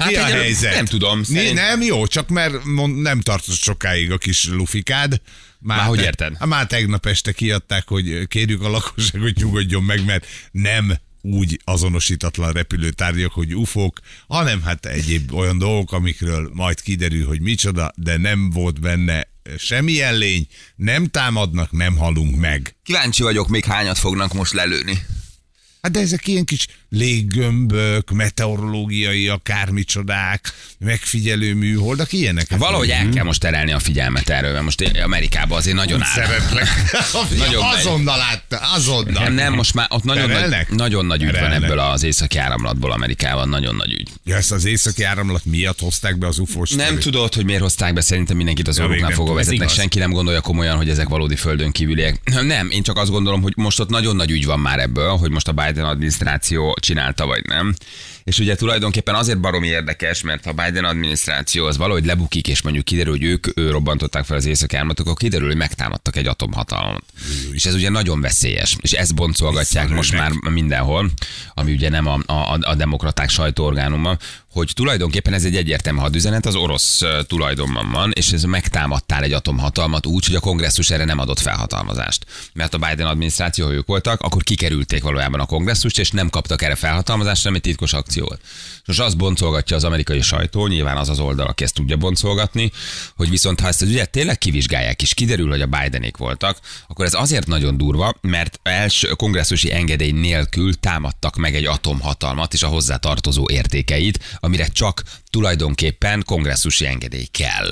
Hát 0.02 0.10
mi 0.10 0.16
a 0.16 0.24
egyelőre 0.24 0.42
helyzet? 0.42 0.74
Nem 0.74 0.84
tudom. 0.84 1.22
Szerint... 1.22 1.54
nem 1.54 1.82
jó, 1.82 2.06
csak 2.06 2.28
mert 2.28 2.64
mond, 2.64 2.96
nem 2.96 3.20
tartott 3.20 3.56
sokáig 3.56 4.10
a 4.10 4.18
kis 4.18 4.48
lufikád. 4.48 5.20
Már 5.58 5.86
hogy 5.86 6.00
érted? 6.00 6.36
Hát 6.38 6.48
Már 6.48 6.66
tegnap 6.66 7.06
este 7.06 7.32
kiadták, 7.32 7.88
hogy 7.88 8.26
kérjük 8.28 8.62
a 8.62 8.68
lakosságot 8.68 9.34
nyugodjon 9.34 9.82
meg, 9.82 10.04
mert 10.04 10.26
nem 10.50 10.94
úgy 11.20 11.60
azonosítatlan 11.64 12.52
repülőtárgyak, 12.52 13.32
hogy 13.32 13.54
ufók, 13.54 14.00
hanem 14.28 14.62
hát 14.62 14.86
egyéb 14.86 15.34
olyan 15.34 15.58
dolgok, 15.58 15.92
amikről 15.92 16.50
majd 16.52 16.80
kiderül, 16.80 17.26
hogy 17.26 17.40
micsoda, 17.40 17.92
de 17.96 18.16
nem 18.16 18.50
volt 18.50 18.80
benne 18.80 19.28
semmilyen 19.58 20.16
lény, 20.16 20.46
nem 20.76 21.06
támadnak, 21.06 21.72
nem 21.72 21.96
halunk 21.96 22.36
meg. 22.36 22.74
Kíváncsi 22.82 23.22
vagyok, 23.22 23.48
még 23.48 23.64
hányat 23.64 23.98
fognak 23.98 24.32
most 24.32 24.52
lelőni. 24.52 24.98
Hát 25.82 25.92
de 25.92 26.00
ezek 26.00 26.26
ilyen 26.26 26.44
kis 26.44 26.66
léggömbök, 26.90 28.10
meteorológiai 28.10 29.28
akármicsodák, 29.28 30.52
megfigyelő 30.78 31.54
műholdak, 31.54 32.12
ilyenek. 32.12 32.56
Valahogy 32.56 32.90
el 32.90 33.08
kell 33.08 33.24
most 33.24 33.40
terelni 33.40 33.72
a 33.72 33.78
figyelmet 33.78 34.28
erről, 34.28 34.52
mert 34.52 34.64
most 34.64 34.90
Amerikában 35.04 35.58
azért 35.58 35.76
nagyon 35.76 36.02
áll. 36.02 36.14
Szeretlek. 36.14 36.68
Nagyon 37.38 37.62
azonnal 37.62 38.16
látta, 38.16 38.56
azonnal. 38.74 39.22
Nem, 39.22 39.34
nem, 39.34 39.52
most 39.54 39.74
már 39.74 39.86
ott 39.90 40.04
nagyon 40.04 40.22
nagy, 40.28 40.34
Terelnek? 40.34 40.70
nagyon 40.70 41.06
nagy 41.06 41.22
ügy 41.22 41.38
van 41.40 41.52
ebből 41.52 41.78
az 41.78 42.02
északi 42.02 42.38
áramlatból 42.38 42.92
Amerikában, 42.92 43.48
nagyon 43.48 43.74
nagy 43.74 43.92
ügy. 43.92 44.08
Ja, 44.24 44.36
ezt 44.36 44.52
az 44.52 44.64
északi 44.64 45.02
áramlat 45.02 45.44
miatt 45.44 45.80
hozták 45.80 46.18
be 46.18 46.26
az 46.26 46.38
ufós 46.38 46.70
Nem 46.70 46.86
sztorit? 46.86 47.02
tudod, 47.02 47.34
hogy 47.34 47.44
miért 47.44 47.62
hozták 47.62 47.92
be, 47.94 48.00
szerintem 48.00 48.36
mindenkit 48.36 48.68
az 48.68 48.76
Ja, 48.76 48.84
orroknál 48.84 49.08
nem 49.08 49.16
fogva 49.16 49.34
vezetnek, 49.34 49.68
senki 49.68 49.98
nem 49.98 50.10
gondolja 50.10 50.40
komolyan, 50.40 50.76
hogy 50.76 50.88
ezek 50.88 51.08
valódi 51.08 51.36
földön 51.36 51.72
kívüliek. 51.72 52.20
Nem, 52.42 52.70
én 52.70 52.82
csak 52.82 52.96
azt 52.96 53.10
gondolom, 53.10 53.42
hogy 53.42 53.52
most 53.56 53.80
ott 53.80 53.88
nagyon 53.88 54.16
nagy 54.16 54.30
ügy 54.30 54.44
van 54.44 54.60
már 54.60 54.78
ebből, 54.78 55.16
hogy 55.16 55.30
most 55.30 55.48
a 55.48 55.52
Biden 55.52 55.70
adminisztráció 55.78 56.76
csinálta 56.80 57.26
vagy 57.26 57.44
nem. 57.46 57.74
És 58.24 58.38
ugye 58.38 58.54
tulajdonképpen 58.54 59.14
azért 59.14 59.40
baromi 59.40 59.66
érdekes, 59.66 60.22
mert 60.22 60.44
ha 60.44 60.52
a 60.56 60.64
Biden 60.64 60.84
adminisztráció 60.84 61.66
az 61.66 61.76
valahogy 61.76 62.04
lebukik, 62.04 62.48
és 62.48 62.62
mondjuk 62.62 62.84
kiderül, 62.84 63.12
hogy 63.12 63.24
ők 63.24 63.46
ő 63.58 63.70
robbantották 63.70 64.24
fel 64.24 64.36
az 64.36 64.44
északi 64.44 64.76
áramlatot, 64.76 65.06
akkor 65.06 65.18
kiderül, 65.18 65.46
hogy 65.46 65.56
megtámadtak 65.56 66.16
egy 66.16 66.26
atomhatalmat. 66.26 67.04
És 67.52 67.64
ez 67.64 67.74
ugye 67.74 67.88
nagyon 67.88 68.20
veszélyes. 68.20 68.76
És 68.80 68.92
ezt 68.92 69.14
boncolgatják 69.14 69.88
most 69.88 70.12
már 70.12 70.30
mindenhol, 70.50 71.10
ami 71.54 71.72
ugye 71.72 71.88
nem 71.88 72.06
a, 72.06 72.18
a, 72.26 72.58
a 72.60 72.74
demokraták 72.74 73.28
sajtóorgánuma, 73.28 74.16
hogy 74.52 74.72
tulajdonképpen 74.74 75.32
ez 75.32 75.44
egy 75.44 75.56
egyértelmű 75.56 75.98
hadüzenet, 75.98 76.46
az 76.46 76.54
orosz 76.54 77.02
tulajdonban 77.26 77.90
van, 77.90 78.10
és 78.14 78.32
ez 78.32 78.42
megtámadtál 78.42 79.22
egy 79.22 79.32
atomhatalmat 79.32 80.06
úgy, 80.06 80.26
hogy 80.26 80.34
a 80.34 80.40
kongresszus 80.40 80.90
erre 80.90 81.04
nem 81.04 81.18
adott 81.18 81.38
felhatalmazást. 81.38 82.26
Mert 82.52 82.74
a 82.74 82.78
Biden 82.78 83.06
adminisztráció, 83.06 83.66
ha 83.66 83.72
ők 83.72 83.86
voltak, 83.86 84.20
akkor 84.20 84.42
kikerülték 84.42 85.02
valójában 85.02 85.40
a 85.40 85.46
kongresszust, 85.46 85.98
és 85.98 86.10
nem 86.10 86.30
kaptak 86.30 86.62
erre 86.62 86.74
felhatalmazást, 86.74 87.42
hanem 87.42 87.56
egy 87.56 87.62
titkos 87.62 87.92
akció 87.92 88.24
volt. 88.24 88.40
Most 88.84 89.00
azt 89.00 89.16
boncolgatja 89.16 89.76
az 89.76 89.84
amerikai 89.84 90.20
sajtó, 90.20 90.66
nyilván 90.66 90.96
az 90.96 91.08
az 91.08 91.18
oldal, 91.18 91.46
aki 91.46 91.64
ezt 91.64 91.74
tudja 91.74 91.96
boncolgatni, 91.96 92.72
hogy 93.16 93.30
viszont 93.30 93.60
ha 93.60 93.68
ezt 93.68 93.82
az 93.82 93.88
ügyet 93.88 94.10
tényleg 94.10 94.38
kivizsgálják, 94.38 95.02
és 95.02 95.14
kiderül, 95.14 95.48
hogy 95.48 95.60
a 95.60 95.66
Bidenék 95.66 96.16
voltak, 96.16 96.58
akkor 96.88 97.04
ez 97.04 97.14
azért 97.14 97.46
nagyon 97.46 97.76
durva, 97.76 98.14
mert 98.20 98.60
első 98.62 99.08
kongresszusi 99.08 99.72
engedély 99.72 100.12
nélkül 100.12 100.74
támadtak 100.74 101.36
meg 101.36 101.54
egy 101.54 101.64
atomhatalmat 101.64 102.54
és 102.54 102.62
a 102.62 102.66
hozzá 102.66 102.96
tartozó 102.96 103.50
értékeit, 103.50 104.38
amire 104.44 104.66
csak 104.66 105.02
tulajdonképpen 105.32 106.22
kongresszusi 106.26 106.86
engedély 106.86 107.26
kell. 107.30 107.70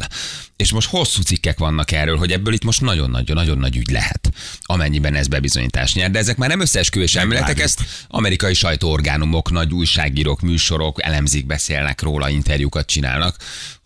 És 0.56 0.72
most 0.72 0.88
hosszú 0.88 1.22
cikkek 1.22 1.58
vannak 1.58 1.92
erről, 1.92 2.16
hogy 2.16 2.32
ebből 2.32 2.54
itt 2.54 2.64
most 2.64 2.80
nagyon-nagyon 2.80 3.36
nagyon 3.36 3.58
nagy 3.58 3.76
ügy 3.76 3.90
lehet, 3.90 4.30
amennyiben 4.60 5.14
ez 5.14 5.28
bebizonyítás 5.28 5.94
nyer. 5.94 6.10
De 6.10 6.18
ezek 6.18 6.36
már 6.36 6.48
nem 6.48 6.60
összeesküvés 6.60 7.16
elméletek, 7.16 7.60
ezt 7.60 7.80
amerikai 8.08 8.54
sajtóorgánumok, 8.54 9.50
nagy 9.50 9.72
újságírók, 9.72 10.40
műsorok 10.40 11.02
elemzik, 11.02 11.46
beszélnek 11.46 12.02
róla, 12.02 12.28
interjúkat 12.28 12.86
csinálnak, 12.86 13.36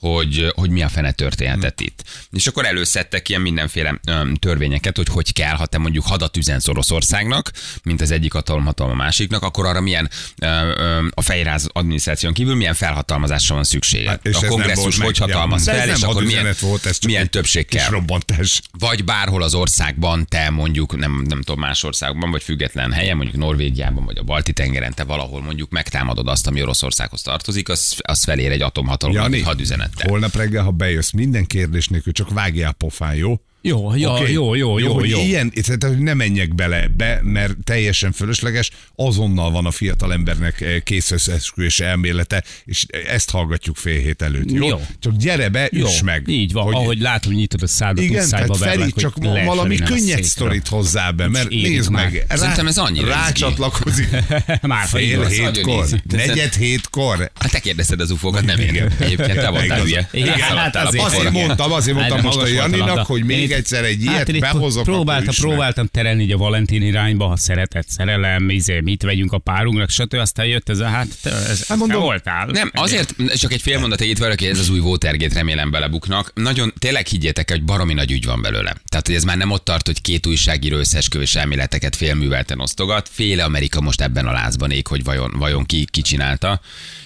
hogy, 0.01 0.53
hogy 0.55 0.71
mi 0.71 0.83
a 0.83 0.89
fene 0.89 1.13
történhetett 1.13 1.81
itt. 1.81 2.05
És 2.31 2.47
akkor 2.47 2.67
előszedtek 2.67 3.29
ilyen 3.29 3.41
mindenféle 3.41 4.01
öm, 4.07 4.35
törvényeket, 4.35 4.97
hogy 4.97 5.09
hogy 5.09 5.33
kell, 5.33 5.55
ha 5.55 5.67
te 5.67 5.79
mondjuk 5.79 6.07
hadat 6.07 6.37
üzensz 6.37 6.69
Oroszországnak, 6.69 7.51
mint 7.83 8.01
az 8.01 8.11
egyik 8.11 8.33
hatalom 8.33 8.65
hatalom 8.65 8.93
a 8.93 9.03
másiknak, 9.03 9.43
akkor 9.43 9.67
arra 9.67 9.81
milyen 9.81 10.11
ö, 10.39 10.47
ö, 10.47 11.07
a 11.11 11.23
fejráz 11.23 11.69
adminisztráción 11.73 12.33
kívül 12.33 12.55
milyen 12.55 12.75
felhatalmazásra 12.75 13.55
van 13.55 13.64
szüksége. 13.65 14.09
Hát, 14.09 14.27
és 14.27 14.37
a 14.37 14.47
kongresszus 14.47 14.99
hogy 14.99 15.19
hatalmaz 15.19 15.65
fel, 15.65 15.89
és 15.89 16.03
akkor 16.03 16.25
milyen, 16.25 16.55
volt, 16.61 16.87
ez 16.87 16.99
milyen 17.07 17.31
többség 17.31 17.67
kell. 17.67 17.89
robbantás. 17.91 18.61
Vagy 18.79 19.05
bárhol 19.05 19.43
az 19.43 19.55
országban 19.55 20.27
te 20.29 20.51
mondjuk, 20.51 20.97
nem, 20.97 21.25
nem 21.29 21.43
tudom, 21.43 21.61
más 21.61 21.83
országban, 21.83 22.31
vagy 22.31 22.43
független 22.43 22.93
helyen, 22.93 23.17
mondjuk 23.17 23.37
Norvégiában, 23.39 24.05
vagy 24.05 24.19
a 24.19 24.23
Balti 24.23 24.53
tengeren, 24.53 24.95
te 24.95 25.05
valahol 25.05 25.43
mondjuk 25.43 25.71
megtámadod 25.71 26.29
azt, 26.29 26.47
ami 26.47 26.63
Oroszországhoz 26.63 27.23
tartozik, 27.23 27.69
az, 27.69 27.97
az 28.03 28.25
felér 28.25 28.51
egy 28.51 28.63
atomhatalom 28.63 29.15
Jani, 29.15 29.41
hadüzenettel. 29.41 30.09
holnap 30.09 30.37
reggel, 30.37 30.63
ha 30.63 30.71
bejössz, 30.71 31.11
minden 31.11 31.47
kérdés 31.47 31.89
nélkül 31.89 32.13
csak 32.13 32.31
vágjál 32.31 32.73
pofán, 32.73 33.15
jó? 33.15 33.41
Jó, 33.67 33.95
jó, 33.97 34.11
Oké? 34.13 34.33
jó, 34.33 34.55
jó, 34.55 34.79
jó, 34.79 34.95
hogy 34.95 35.09
jó. 35.09 35.21
Ilyen, 35.21 35.51
tehát, 35.51 35.85
hogy 35.85 35.99
ne 35.99 36.15
menjek 36.15 36.55
bele 36.55 36.83
ebbe, 36.83 37.21
mert 37.23 37.55
teljesen 37.65 38.13
fölösleges, 38.13 38.71
azonnal 38.97 39.51
van 39.51 39.67
a 39.67 39.71
fiatal 39.71 40.13
embernek 40.13 40.61
eh, 40.61 40.81
készösszesküvés 40.81 41.81
elmélete, 41.81 42.45
és 42.65 42.87
ezt 43.09 43.31
hallgatjuk 43.31 43.77
fél 43.77 43.99
hét 44.01 44.23
előtt, 44.23 44.51
jó? 44.51 44.67
Jó. 44.69 44.81
Csak 45.01 45.17
gyere 45.17 45.49
be, 45.49 45.69
Jó, 45.73 45.87
üss 45.87 46.01
meg. 46.03 46.29
így 46.29 46.53
van, 46.53 46.65
Hogy- 46.65 46.75
ahogy 46.75 47.01
látom, 47.01 47.31
hogy 47.33 47.41
nyitod 47.41 47.63
a 47.63 47.67
szádat, 47.67 48.05
igen, 48.05 48.29
tehát 48.29 48.57
Feri, 48.57 48.77
verlek, 48.79 48.95
csak 48.95 49.17
valami 49.45 49.77
könnyed 49.77 50.23
sztorit 50.23 50.69
hozzá 50.69 51.11
be, 51.11 51.29
mert 51.29 51.51
Érik 51.51 51.69
nézd 51.69 51.91
már. 51.91 52.05
meg, 52.05 52.27
Szerintem 52.29 52.67
ez 52.67 52.79
annyira 52.79 53.07
rácsatlakozik 53.09 54.09
Már 54.63 54.87
fél 54.87 55.27
hétkor, 55.27 55.87
negyed 56.11 56.55
hétkor. 56.55 57.31
Hát 57.39 57.51
te 57.51 57.59
kérdezted 57.59 58.01
az 58.01 58.11
ufókat, 58.11 58.45
nem 58.45 58.59
én. 58.59 58.93
Egyébként 58.99 59.35
te 59.39 59.49
voltál 59.51 59.83
ugye. 59.83 60.07
Hát 60.41 60.77
azért. 60.77 61.31
Mondtam, 61.31 61.73
azért 61.73 61.97
mondtam 61.97 62.21
most 62.21 62.39
a 62.39 62.47
Janinak, 62.47 63.07
hogy 63.07 63.19
Én 63.19 63.25
még 63.25 63.53
egyszer 63.55 63.85
egy 63.85 64.03
ilyet 64.03 64.17
Hát 64.17 64.29
én 64.29 64.41
behozok, 64.41 64.85
próbáltam, 64.85 65.35
próbáltam 65.35 65.87
terelni 65.87 66.23
így 66.23 66.33
a 66.33 66.37
Valentin 66.37 66.83
irányba, 66.83 67.27
ha 67.27 67.37
szeretett, 67.37 67.89
szerelem, 67.89 68.51
izé, 68.51 68.81
mit 68.81 69.03
vegyünk 69.03 69.33
a 69.33 69.39
párunknak, 69.39 69.91
stb. 69.91 70.15
Aztán 70.15 70.47
jött 70.47 70.69
ez 70.69 70.79
a, 70.79 70.87
hát, 70.87 71.09
ez, 71.23 71.67
Hát 71.67 71.79
mondom, 71.79 72.01
voltál. 72.01 72.47
Nem, 72.47 72.71
azért 72.75 73.15
csak 73.37 73.53
egy 73.53 73.63
fél 73.63 73.79
mondat 73.79 74.01
itt 74.01 74.19
valaki, 74.19 74.47
ez 74.47 74.59
az 74.59 74.71
új 74.71 74.79
Watergate 74.79 75.35
remélem 75.35 75.71
belebuknak. 75.71 76.33
Nagyon, 76.35 76.73
tényleg 76.79 77.07
higgyétek, 77.07 77.51
hogy 77.51 77.65
baromi 77.65 77.95
nagy 77.95 78.11
ügy 78.11 78.25
van 78.25 78.43
belőle. 78.43 78.77
Tehát, 78.89 79.07
hogy 79.07 79.15
ez 79.15 79.25
már 79.25 79.37
nem 79.37 79.51
ott 79.51 79.65
tart, 79.65 79.87
hogy 79.87 80.01
két 80.01 80.27
újságíró 80.27 80.77
összeesküvés 80.77 81.35
elméleteket 81.35 81.97
félművelten 81.97 82.61
osztogat. 82.61 83.09
Fél 83.13 83.41
Amerika 83.41 83.81
most 83.81 84.01
ebben 84.01 84.27
a 84.27 84.33
lázban 84.33 84.71
ég, 84.71 84.87
hogy 84.87 85.05
vajon, 85.05 85.33
vajon 85.39 85.65
ki, 85.65 85.87
ki 85.91 86.03
csinálta 86.03 86.61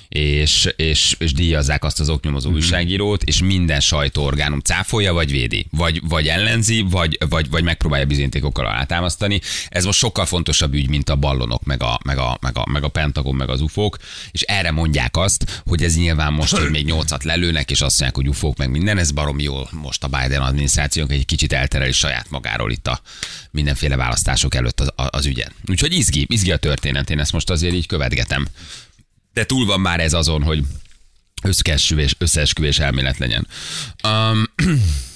és, 0.08 0.68
és, 0.76 1.16
és 1.18 1.32
díjazzák 1.32 1.84
azt 1.84 2.00
az 2.00 2.08
oknyomozó 2.08 2.50
újságírót, 2.50 3.22
és 3.22 3.42
minden 3.42 3.80
sajtóorgánum 3.80 4.60
cáfolja, 4.60 5.12
vagy 5.12 5.30
védi, 5.30 5.66
vagy, 5.70 6.00
vagy 6.08 6.28
ellenzi, 6.28 6.84
vagy, 6.90 7.18
vagy, 7.28 7.50
vagy 7.50 7.64
megpróbálja 7.64 8.06
bizonyítékokkal 8.06 8.66
alátámasztani. 8.66 9.40
Ez 9.68 9.84
most 9.84 9.98
sokkal 9.98 10.26
fontosabb 10.26 10.74
ügy, 10.74 10.88
mint 10.88 11.08
a 11.08 11.16
ballonok, 11.16 11.64
meg 11.64 11.82
a, 11.82 12.00
meg 12.04 12.18
a, 12.18 12.38
meg 12.40 12.58
a, 12.58 12.66
meg 12.72 12.82
a 12.82 12.88
Pentagon, 12.88 13.34
meg 13.34 13.48
az 13.48 13.60
ufók, 13.60 13.96
és 14.30 14.42
erre 14.42 14.70
mondják 14.70 15.16
azt, 15.16 15.62
hogy 15.66 15.82
ez 15.82 15.96
nyilván 15.96 16.32
most, 16.32 16.56
hogy 16.56 16.70
még 16.70 16.84
nyolcat 16.84 17.24
lelőnek, 17.24 17.70
és 17.70 17.80
azt 17.80 18.00
mondják, 18.00 18.14
hogy 18.14 18.28
ufók, 18.28 18.56
meg 18.56 18.70
minden, 18.70 18.98
ez 18.98 19.10
barom 19.10 19.38
jól 19.38 19.68
most 19.72 20.04
a 20.04 20.08
Biden 20.08 20.42
adminisztrációnk 20.42 21.12
egy 21.12 21.26
kicsit 21.26 21.52
eltereli 21.52 21.92
saját 21.92 22.30
magáról 22.30 22.70
itt 22.70 22.86
a 22.86 23.00
mindenféle 23.50 23.96
választások 23.96 24.54
előtt 24.54 24.80
az, 24.80 24.92
az 25.10 25.26
ügyen. 25.26 25.52
Úgyhogy 25.68 25.92
izgi, 25.92 26.26
izgi 26.28 26.52
a 26.52 26.56
történet, 26.56 27.10
én 27.10 27.18
ezt 27.18 27.32
most 27.32 27.50
azért 27.50 27.74
így 27.74 27.86
követgetem. 27.86 28.48
De 29.32 29.44
túl 29.44 29.66
van 29.66 29.80
már 29.80 30.00
ez 30.00 30.12
azon, 30.12 30.42
hogy 30.42 30.64
összeesküvés, 31.42 32.14
összeesküvés 32.18 32.78
elmélet 32.78 33.18
legyen. 33.18 33.46
Um, 34.04 34.44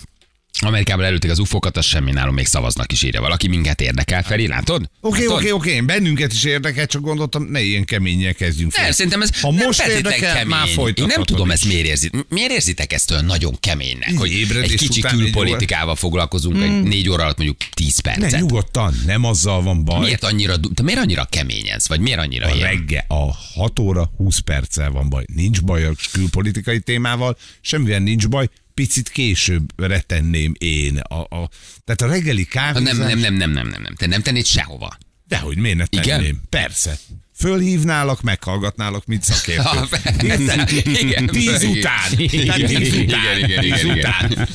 Amerikában 0.64 1.04
előtték 1.04 1.30
az 1.30 1.38
ufokat, 1.38 1.76
az 1.76 1.84
semmi 1.84 2.10
nálunk 2.12 2.36
még 2.36 2.46
szavaznak 2.46 2.92
is 2.92 3.02
írja 3.02 3.20
valaki. 3.20 3.48
Minket 3.48 3.80
érdekel, 3.80 4.22
Feri, 4.22 4.46
látod? 4.46 4.90
Oké, 5.00 5.26
oké, 5.26 5.50
oké, 5.50 5.80
bennünket 5.80 6.32
is 6.32 6.44
érdekel, 6.44 6.86
csak 6.86 7.02
gondoltam, 7.02 7.42
ne 7.44 7.60
ilyen 7.62 7.84
keményen 7.84 8.34
kezdjünk 8.34 8.72
fel. 8.72 8.82
Nem, 8.82 8.92
szerintem 8.92 9.22
ez 9.22 9.40
ha 9.40 9.52
nem 9.52 9.66
most 9.66 9.86
érdekel, 9.86 10.32
kemény. 10.34 10.46
már 10.46 10.68
Én 10.94 11.06
nem 11.06 11.22
tudom, 11.22 11.46
is. 11.46 11.52
ezt 11.52 11.64
miért 11.64 11.86
érzit. 11.86 12.26
Miért 12.28 12.50
érzitek 12.52 12.92
ezt 12.92 13.10
olyan 13.10 13.24
nagyon 13.24 13.56
keménynek, 13.60 14.16
hogy 14.16 14.30
ébredés 14.32 14.72
egy 14.72 14.78
kicsi 14.78 15.00
külpolitikával 15.00 15.96
foglalkozunk, 15.96 16.62
egy 16.62 16.82
négy 16.82 17.08
óra 17.08 17.22
alatt 17.22 17.36
mondjuk 17.36 17.58
10 17.74 17.98
Ne, 17.98 18.12
percet. 18.12 18.40
nyugodtan, 18.40 18.94
nem 19.06 19.24
azzal 19.24 19.62
van 19.62 19.84
baj. 19.84 20.00
Miért 20.00 20.24
annyira, 20.24 20.54
te 20.74 20.82
miért 20.82 21.00
annyira 21.00 21.24
kemény 21.24 21.68
ez? 21.68 21.88
Vagy 21.88 22.00
miért 22.00 22.18
annyira 22.18 22.46
A 22.46 22.54
ilyen? 22.54 22.68
reggel, 22.68 23.04
a 23.08 23.32
6 23.54 23.78
óra 23.78 24.10
20 24.16 24.38
perccel 24.38 24.90
van 24.90 25.08
baj. 25.08 25.24
Nincs 25.34 25.62
baj 25.62 25.84
a 25.84 25.90
külpolitikai 26.12 26.80
témával, 26.80 27.36
semmivel 27.60 27.98
nincs 27.98 28.28
baj, 28.28 28.48
picit 28.74 29.08
későbbre 29.08 30.00
tenném 30.00 30.54
én. 30.58 30.96
A, 30.96 31.20
a, 31.20 31.48
tehát 31.84 32.00
a 32.02 32.06
reggeli 32.06 32.44
kávézás... 32.44 32.96
Nem, 32.96 33.06
nem, 33.06 33.18
nem, 33.18 33.34
nem, 33.34 33.50
nem, 33.50 33.68
nem, 33.68 33.82
nem. 33.82 33.94
Te 33.94 34.06
nem 34.06 34.22
tennéd 34.22 34.44
sehova. 34.46 34.98
Dehogy 35.26 35.56
miért 35.56 35.76
ne 35.76 35.84
Igen? 35.90 36.04
tenném? 36.18 36.40
Persze. 36.48 36.98
Fölhívnálak, 37.36 38.22
meghallgatnálak, 38.22 39.06
mint 39.06 39.22
szakértő. 39.22 39.62
Ah, 39.72 39.88
persze. 39.88 40.66
Igen. 40.84 41.26
Tíz 41.26 41.62
Igen. 41.62 41.76
után. 41.76 42.12
Igen, 42.16 42.64
tíz 42.66 42.92
igen, 42.92 43.04
után. 43.04 43.38
igen, 43.38 43.62
igen, 43.62 43.86
igen. 43.86 43.98
után. 43.98 44.48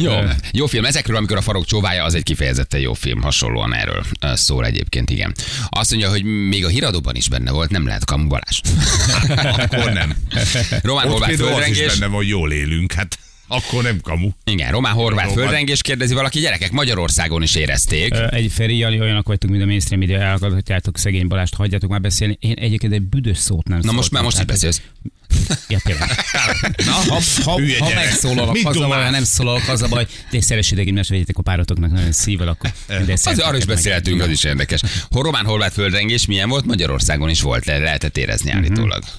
Jó. 0.00 0.12
Jó 0.52 0.66
film. 0.66 0.84
Ezekről, 0.84 1.16
amikor 1.16 1.36
a 1.36 1.40
farok 1.40 1.64
csóvája, 1.64 2.04
az 2.04 2.14
egy 2.14 2.22
kifejezetten 2.22 2.80
jó 2.80 2.92
film. 2.94 3.22
Hasonlóan 3.22 3.74
erről 3.74 4.04
szól 4.20 4.66
egyébként, 4.66 5.10
igen. 5.10 5.34
Azt 5.68 5.90
mondja, 5.90 6.10
hogy 6.10 6.24
még 6.24 6.64
a 6.64 6.68
híradóban 6.68 7.14
is 7.14 7.28
benne 7.28 7.50
volt, 7.50 7.70
nem 7.70 7.86
lehet 7.86 8.04
kamu 8.04 8.26
Balázs. 8.26 8.60
Akkor 9.58 9.92
nem. 9.92 10.16
Román 10.82 11.08
Horváth 11.08 11.34
földrengés. 11.34 11.98
benne 11.98 12.06
van, 12.06 12.24
jól 12.24 12.52
élünk. 12.52 12.92
Hát 12.92 13.18
Akkor 13.48 13.82
nem 13.82 14.00
kamu. 14.00 14.30
Igen, 14.44 14.70
román 14.70 14.92
horvát 14.92 15.24
Román. 15.24 15.38
földrengés 15.38 15.82
kérdezi 15.82 16.14
valaki, 16.14 16.40
gyerekek 16.40 16.70
Magyarországon 16.70 17.42
is 17.42 17.54
érezték. 17.54 18.14
Ö, 18.14 18.26
Egy 18.30 18.52
Feri 18.52 18.76
Jali 18.76 19.00
olyanok 19.00 19.26
vagytok, 19.26 19.50
mint 19.50 19.62
a 19.62 19.66
mainstream 19.66 20.02
ide 20.02 20.18
elakadhatjátok 20.20 20.98
szegény 20.98 21.26
Balást, 21.26 21.54
hagyjátok 21.54 21.90
már 21.90 22.00
beszélni. 22.00 22.36
Én 22.40 22.54
egyébként 22.58 22.92
egy 22.92 23.02
büdös 23.02 23.38
szót 23.38 23.68
nem 23.68 23.80
Na 23.82 23.92
most 23.92 24.10
már 24.10 24.22
most 24.22 24.34
Tehát, 24.36 24.50
beszélsz. 24.50 24.80
Ja, 25.68 25.78
tényleg. 25.84 26.08
Na, 26.84 26.92
ha, 26.92 27.20
ha, 27.44 27.56
Hülye 27.58 27.78
ha 27.78 27.90
megszólalok, 27.94 28.52
Mit 28.52 28.64
az 28.66 28.76
a 28.76 28.86
baj, 28.86 29.10
nem 29.10 29.24
szólalok, 29.24 29.68
az 29.68 29.82
a 29.82 29.88
baj. 29.88 30.06
De 30.30 30.40
szeressétek 30.40 30.86
egymást, 30.86 31.10
vegyetek 31.10 31.36
a 31.38 31.42
párotoknak 31.42 31.90
nagyon 31.90 32.12
szívvel, 32.12 32.48
akkor 32.48 32.72
Az, 33.24 33.38
arra 33.38 33.56
is 33.56 33.64
beszélhetünk, 33.64 34.20
az 34.22 34.28
is 34.28 34.44
érdekes. 34.44 34.80
Ha 35.10 35.22
román 35.22 35.44
horvát 35.44 35.72
földrengés 35.72 36.26
milyen 36.26 36.48
volt? 36.48 36.64
Magyarországon 36.64 37.28
is 37.28 37.40
volt, 37.40 37.64
le 37.64 37.78
lehetett 37.78 38.16
érezni 38.16 38.50
állítólag. 38.50 39.02
meg. 39.02 39.10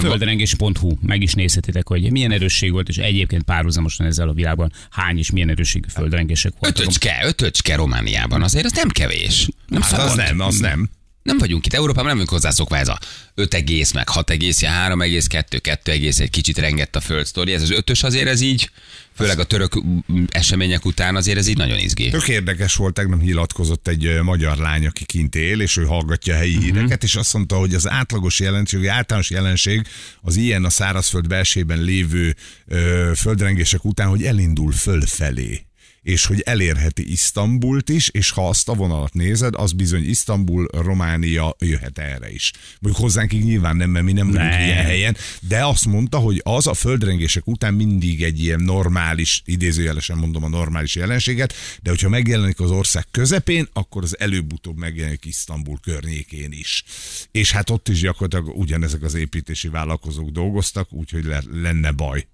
Földrengés.hu, 0.00 0.96
meg 1.00 1.22
is 1.22 1.32
nézhetitek, 1.32 1.88
hogy 1.88 2.10
milyen 2.10 2.32
erősség 2.32 2.72
volt, 2.72 2.88
és 2.88 2.96
egyébként 2.96 3.42
párhuzamosan 3.42 4.06
ezzel 4.06 4.28
a 4.28 4.32
világban 4.32 4.72
hány 4.90 5.18
és 5.18 5.30
milyen 5.30 5.48
erősségű 5.48 5.88
földrengések 5.88 6.52
voltak. 6.58 6.80
Ötöcske, 6.82 7.20
ötöcske 7.24 7.74
Romániában, 7.74 8.42
azért 8.42 8.64
az 8.64 8.72
nem 8.72 8.88
kevés. 8.88 9.48
Nem 9.66 9.82
Hát 9.82 9.98
az 9.98 10.14
nem, 10.14 10.40
az 10.40 10.58
nem. 10.58 10.90
Nem 11.22 11.38
vagyunk 11.38 11.66
itt, 11.66 11.74
Európában 11.74 12.04
nem 12.04 12.12
vagyunk 12.12 12.30
hozzászokva 12.30 12.76
ez 12.76 12.88
a 12.88 12.98
5 13.34 13.54
egész, 13.54 13.92
meg 13.92 14.08
6 14.08 14.30
egész, 14.30 14.62
ilyen 14.62 14.74
3 14.74 15.00
egész, 15.02 15.26
2, 15.26 15.58
2 15.58 15.92
egész, 15.92 16.18
egy 16.18 16.30
kicsit 16.30 16.58
rengett 16.58 16.96
a 16.96 17.00
föld 17.00 17.26
sztori. 17.26 17.52
Ez 17.52 17.62
az 17.62 17.70
ötös 17.70 18.02
azért 18.02 18.28
ez 18.28 18.40
így, 18.40 18.70
főleg 19.18 19.38
a 19.38 19.44
török 19.44 19.72
események 20.28 20.84
után 20.84 21.16
azért 21.16 21.38
ez 21.38 21.46
így 21.46 21.56
nagyon 21.56 21.78
izgi. 21.78 22.10
Tök 22.10 22.28
érdekes 22.28 22.74
volt, 22.74 22.94
tegnap 22.94 23.20
nyilatkozott 23.20 23.88
egy 23.88 24.18
magyar 24.22 24.56
lány, 24.56 24.86
aki 24.86 25.04
kint 25.04 25.34
él, 25.34 25.60
és 25.60 25.76
ő 25.76 25.84
hallgatja 25.84 26.34
a 26.34 26.36
helyi 26.36 26.54
Mhm. 26.56 26.64
híreket, 26.64 27.02
és 27.02 27.14
azt 27.16 27.34
mondta, 27.34 27.56
hogy 27.56 27.74
az 27.74 27.88
átlagos 27.88 28.40
jelenség, 28.40 28.78
vagy 28.78 28.88
általános 28.88 29.30
jelenség 29.30 29.86
az 30.22 30.36
ilyen 30.36 30.64
a 30.64 30.70
szárazföld 30.70 31.26
belsében 31.26 31.82
lévő 31.82 32.34
ö, 32.66 33.12
földrengések 33.16 33.84
után, 33.84 34.08
hogy 34.08 34.22
elindul 34.22 34.72
fölfelé 34.72 35.66
és 36.02 36.26
hogy 36.26 36.40
elérheti 36.40 37.10
Isztambult 37.12 37.88
is, 37.88 38.08
és 38.08 38.30
ha 38.30 38.48
azt 38.48 38.68
a 38.68 38.74
vonalat 38.74 39.14
nézed, 39.14 39.54
az 39.54 39.72
bizony 39.72 40.08
Isztambul, 40.08 40.68
Románia 40.72 41.56
jöhet 41.58 41.98
erre 41.98 42.30
is. 42.30 42.52
Mondjuk 42.80 43.04
hozzánk 43.04 43.32
így 43.32 43.44
nyilván 43.44 43.76
nem, 43.76 43.90
mert 43.90 44.04
mi 44.04 44.12
nem 44.12 44.26
vagyunk 44.26 44.50
Nem. 44.50 44.60
ilyen 44.60 44.84
helyen, 44.84 45.16
de 45.40 45.64
azt 45.64 45.86
mondta, 45.86 46.18
hogy 46.18 46.40
az 46.44 46.66
a 46.66 46.74
földrengések 46.74 47.46
után 47.46 47.74
mindig 47.74 48.22
egy 48.22 48.42
ilyen 48.42 48.60
normális, 48.60 49.42
idézőjelesen 49.44 50.16
mondom 50.16 50.44
a 50.44 50.48
normális 50.48 50.94
jelenséget, 50.94 51.54
de 51.82 51.90
hogyha 51.90 52.08
megjelenik 52.08 52.60
az 52.60 52.70
ország 52.70 53.06
közepén, 53.10 53.68
akkor 53.72 54.02
az 54.02 54.18
előbb-utóbb 54.18 54.76
megjelenik 54.76 55.24
Isztambul 55.24 55.78
környékén 55.82 56.52
is. 56.52 56.84
És 57.30 57.52
hát 57.52 57.70
ott 57.70 57.88
is 57.88 58.00
gyakorlatilag 58.00 58.58
ugyanezek 58.58 59.02
az 59.02 59.14
építési 59.14 59.68
vállalkozók 59.68 60.30
dolgoztak, 60.30 60.92
úgyhogy 60.92 61.24
le, 61.24 61.42
lenne 61.52 61.90
baj. 61.90 62.26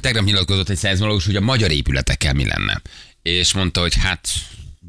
Tegnap 0.00 0.24
nyilatkozott 0.24 0.68
egy 0.68 0.76
szeizmológus, 0.76 1.26
hogy 1.26 1.36
a 1.36 1.40
magyar 1.40 1.70
épületekkel 1.70 2.34
mi 2.34 2.46
lenne. 2.46 2.82
És 3.22 3.52
mondta, 3.52 3.80
hogy 3.80 3.94
hát 3.94 4.28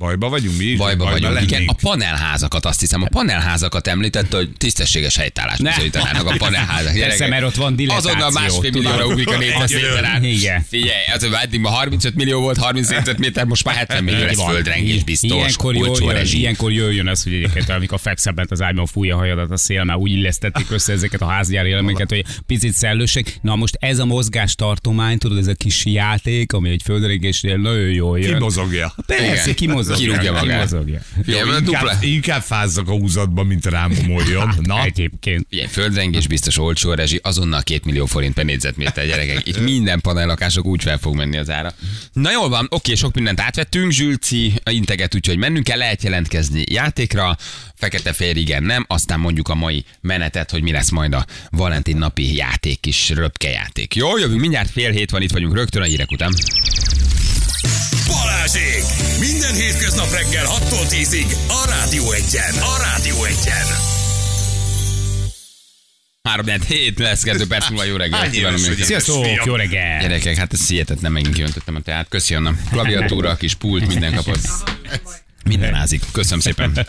Bajba 0.02 0.30
vagyunk 0.30 0.58
mi 0.58 0.64
is? 0.64 0.78
bajba 0.78 1.04
vagyunk. 1.04 1.42
Igen, 1.42 1.52
lennénk. 1.52 1.70
a 1.70 1.74
panelházakat 1.82 2.66
azt 2.66 2.80
hiszem, 2.80 3.02
a 3.02 3.08
panelházakat 3.12 3.88
említette, 3.88 4.38
hogy 4.38 4.50
tisztességes 4.58 5.18
helytállást 5.18 5.64
bizonyítanának 5.64 6.28
a 6.28 6.36
panelházak. 6.38 6.98
Persze, 7.00 7.28
mert 7.28 7.44
ott 7.44 7.56
van 7.56 7.76
dilettáció, 7.76 8.10
Azonnal 8.10 8.32
másfél 8.32 8.72
millióra 8.72 9.06
ugrik 9.06 9.28
a 9.28 9.38
népeszélyben. 9.38 10.24
Igen. 10.24 10.66
Figyelj, 10.70 11.04
az 11.14 11.24
eddig 11.24 11.60
ma 11.60 11.70
35 11.70 12.16
millió 12.16 12.40
volt, 12.40 12.58
30 12.58 12.90
négyzetméter, 12.90 13.46
most 13.46 13.64
már 13.64 13.76
70 13.76 14.04
millió 14.04 14.26
lesz 14.26 14.44
földrengés 14.44 15.04
biztos. 15.04 15.30
Ilyenkor, 15.32 15.76
jöjjön, 15.76 16.14
rezsi. 16.14 16.38
ilyenkor 16.38 16.72
jöjjön 16.72 17.08
az, 17.08 17.24
hogy 17.24 17.34
egyébként 17.34 17.70
amikor 17.70 18.00
fekszel 18.00 18.34
bent 18.34 18.52
az 18.52 18.62
ágyban, 18.62 18.86
fújja 18.86 19.16
a 19.16 19.18
hajadat 19.18 19.52
a 19.52 19.58
szél, 19.58 19.84
már 19.84 19.98
úgy 19.98 20.12
illesztették 20.12 20.72
össze 20.72 20.94
ezeket 20.94 21.22
a 21.22 21.26
házgyári 21.26 21.72
elemeket, 21.72 22.10
hogy 22.10 22.26
picit 22.46 22.74
szellőség. 22.74 23.36
Na 23.42 23.56
most 23.56 23.78
ez 23.80 24.00
a 24.00 24.06
mozgástartomány, 24.06 25.18
tudod, 25.18 25.38
ez 25.38 25.48
a 25.48 25.54
kis 25.54 25.86
játék, 25.86 26.54
ami 26.54 26.70
egy 26.70 26.82
földrengésnél 26.84 27.58
nagyon 27.58 27.90
jól 27.90 28.20
jön. 28.20 28.34
Kimozogja. 28.34 28.94
Persze, 29.06 29.24
Igen. 29.26 29.56
kimozogja. 29.56 29.91
Kirúgja 29.98 30.32
magát. 30.32 30.68
Kimozogja. 30.68 31.02
Figyelj, 31.24 31.50
mert 31.50 31.64
dupla. 31.64 31.80
Inkább, 31.80 32.04
inkább 32.04 32.42
fázzak 32.42 32.88
a 32.90 32.92
húzatba, 32.92 33.44
mint 33.44 33.66
rámomoljon. 33.66 34.54
Na, 34.60 34.84
Egyébként. 34.84 35.48
Ugye, 35.52 35.68
földrengés 35.68 36.28
biztos 36.28 36.58
olcsó 36.58 36.94
rezsi, 36.94 37.20
azonnal 37.24 37.64
2 37.64 37.80
millió 37.86 38.06
forint 38.06 38.34
per 38.34 38.46
négyzetméter, 38.46 39.06
gyerekek. 39.06 39.48
Itt 39.48 39.60
minden 39.60 40.02
panellakások 40.02 40.66
úgy 40.66 40.82
fel 40.84 40.98
fog 40.98 41.16
menni 41.16 41.38
az 41.38 41.50
ára. 41.50 41.74
Na 42.14 42.32
jól 42.32 42.50
van, 42.50 42.68
oké, 42.70 42.96
sok 42.96 43.14
mindent 43.14 43.40
átvettünk, 43.40 43.92
Zsülci 43.92 44.54
integet, 44.70 45.16
úgyhogy 45.16 45.38
mennünk 45.38 45.64
kell, 45.64 45.78
lehet 45.78 46.04
jelentkezni 46.04 46.64
játékra, 46.70 47.38
fekete 47.76 48.14
fér 48.14 48.38
igen, 48.38 48.64
nem, 48.64 48.86
aztán 48.88 49.20
mondjuk 49.20 49.48
a 49.48 49.56
mai 49.56 49.84
menetet, 50.02 50.52
hogy 50.52 50.62
mi 50.62 50.72
lesz 50.72 50.90
majd 50.90 51.14
a 51.14 51.26
Valentin 51.50 51.98
napi 51.98 52.36
játék, 52.36 52.80
kis 52.80 53.10
röpke 53.10 53.50
játék. 53.50 53.96
Jó, 53.96 54.18
jövünk 54.18 54.42
mindjárt 54.42 54.70
fél 54.70 54.92
hét 54.92 55.12
van, 55.12 55.22
itt 55.22 55.32
vagyunk 55.32 55.56
rögtön 55.56 55.82
a 55.82 55.86
hírek 55.86 56.12
után. 56.12 56.34
Balázsék! 58.42 58.84
Minden 59.20 59.54
hétköznap 59.54 60.12
reggel 60.12 60.46
6-tól 60.46 60.86
10-ig 60.90 61.36
a 61.48 61.66
Rádió 61.70 62.12
Egyen. 62.12 62.54
A 62.54 62.78
Rádió 62.82 63.24
Egyen. 63.24 63.66
3 66.24 66.46
hét 66.68 67.00
lesz, 67.00 67.24
2 67.24 67.48
perc 67.48 67.70
múlva 67.70 67.84
jó 67.84 67.96
reggelt. 67.96 68.22
Hány 68.22 68.32
kívánom. 68.32 68.60
Sziasztok, 68.80 69.26
jó 69.46 69.56
reggel! 69.56 70.00
Gyerekek, 70.00 70.36
hát 70.36 70.54
ez 70.54 70.68
hihetetlen, 70.68 71.12
megint 71.12 71.34
kiöntöttem 71.34 71.76
a 71.76 71.80
teát. 71.80 72.08
Köszönöm. 72.10 72.60
Klaviatúra, 72.72 73.36
kis 73.36 73.54
pult, 73.54 73.88
minden 73.88 74.14
kapott. 74.14 74.40
Minden 75.46 75.74
ázik. 75.74 76.02
Köszönöm 76.12 76.40
szépen. 76.40 76.88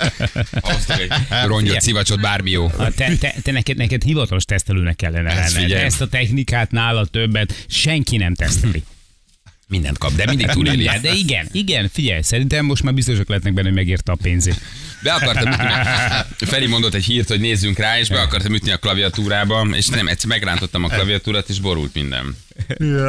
Rongyot, 1.47 1.81
szivacsot, 1.81 2.21
bármi 2.21 2.51
jó. 2.51 2.65
A 2.77 2.91
Te, 2.97 3.17
te, 3.17 3.35
te 3.43 3.53
neked, 3.53 3.77
neked 3.77 4.03
hivatalos 4.03 4.45
tesztelőnek 4.45 4.97
kellene 4.97 5.35
lenned. 5.35 5.71
Ezt 5.71 6.01
a 6.01 6.09
technikát 6.09 6.71
nála 6.71 7.05
többet 7.05 7.65
senki 7.69 8.17
nem 8.17 8.35
teszteli. 8.35 8.83
Mindent 9.68 9.98
kap, 9.98 10.12
de 10.14 10.25
mindig 10.27 10.46
túléli. 10.46 10.77
Mindjárt, 10.77 11.03
de 11.03 11.12
igen, 11.14 11.48
igen, 11.53 11.88
figyelj, 11.88 12.22
szerintem 12.22 12.64
most 12.64 12.83
már 12.83 12.94
biztosak 12.94 13.29
lehetnek 13.29 13.53
benne, 13.53 13.66
hogy 13.66 13.77
megérte 13.77 14.12
a 14.12 14.16
pénzét. 14.22 14.61
Be 15.03 15.12
akartam. 15.12 15.53
Feri 16.44 16.66
mondott 16.66 16.94
egy 16.94 17.05
hírt, 17.05 17.28
hogy 17.28 17.40
nézzünk 17.40 17.78
rá, 17.78 17.98
és 17.98 18.09
be 18.09 18.20
akartam 18.20 18.55
ütni 18.55 18.70
a 18.70 18.76
klaviatúrába, 18.76 19.66
és 19.72 19.87
nem, 19.87 20.09
egyszer 20.09 20.28
megrántottam 20.28 20.85
a 20.85 20.88
klaviatúrát, 20.88 21.48
és 21.48 21.61
borult 21.61 21.94
minden. 21.94 22.37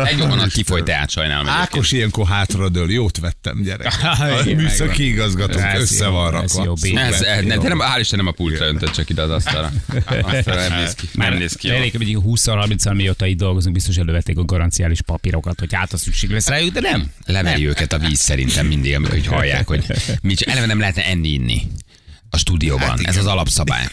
Egy 0.05 0.17
vonat 0.17 0.51
kifolyt 0.51 0.83
teát, 0.83 1.09
sajnálom. 1.09 1.45
egyébként. 1.45 1.67
Ákos 1.67 1.91
ilyenkor 1.91 2.27
hátradől, 2.27 2.91
jót 2.91 3.17
vettem, 3.17 3.61
gyerek. 3.61 3.93
A 4.03 4.41
Igen, 4.45 4.63
műszaki 4.63 5.07
igazgatónk 5.07 5.65
Ez 5.65 5.81
össze 5.81 6.07
van 6.07 6.31
rakva. 6.31 6.75
Ez, 6.95 7.21
ez, 7.21 7.43
ne, 7.43 7.57
de 7.57 7.67
nem, 7.67 7.79
hál' 7.79 7.99
Isten 7.99 8.19
nem 8.19 8.27
a 8.27 8.31
pultra 8.31 8.65
öntött 8.65 8.91
csak 8.91 9.09
ide 9.09 9.21
az 9.21 9.29
asztalra. 9.29 9.71
Asztalra 10.21 10.67
nem 10.67 10.79
néz 10.79 10.93
ki. 10.93 11.07
Nem 11.13 11.33
néz 11.33 11.53
ki. 11.53 11.69
elég, 11.69 11.97
hogy 11.97 12.17
20-30 12.25 12.95
mióta 12.95 13.25
itt 13.25 13.37
dolgozunk, 13.37 13.73
biztos 13.75 13.97
elővették 13.97 14.37
a 14.37 14.43
garanciális 14.43 15.01
papírokat, 15.01 15.59
hogy 15.59 15.73
hát 15.73 15.93
a 15.93 15.97
szükség 15.97 16.29
lesz 16.29 16.47
rájuk, 16.47 16.73
de 16.73 16.79
nem. 16.79 17.11
Leveri 17.25 17.67
őket 17.67 17.93
a 17.93 17.97
víz 17.97 18.19
szerintem 18.19 18.67
mindig, 18.67 18.95
amikor 18.95 19.13
hogy 19.13 19.27
hallják, 19.27 19.67
hogy 19.67 19.85
mi 20.21 20.33
csak 20.33 20.49
eleve 20.49 20.65
nem 20.65 20.79
lehetne 20.79 21.05
enni 21.05 21.29
inni 21.29 21.67
a 22.33 22.37
stúdióban. 22.37 22.87
Hát 22.89 22.99
Ez 23.03 23.17
az 23.17 23.25
alapszabály. 23.25 23.87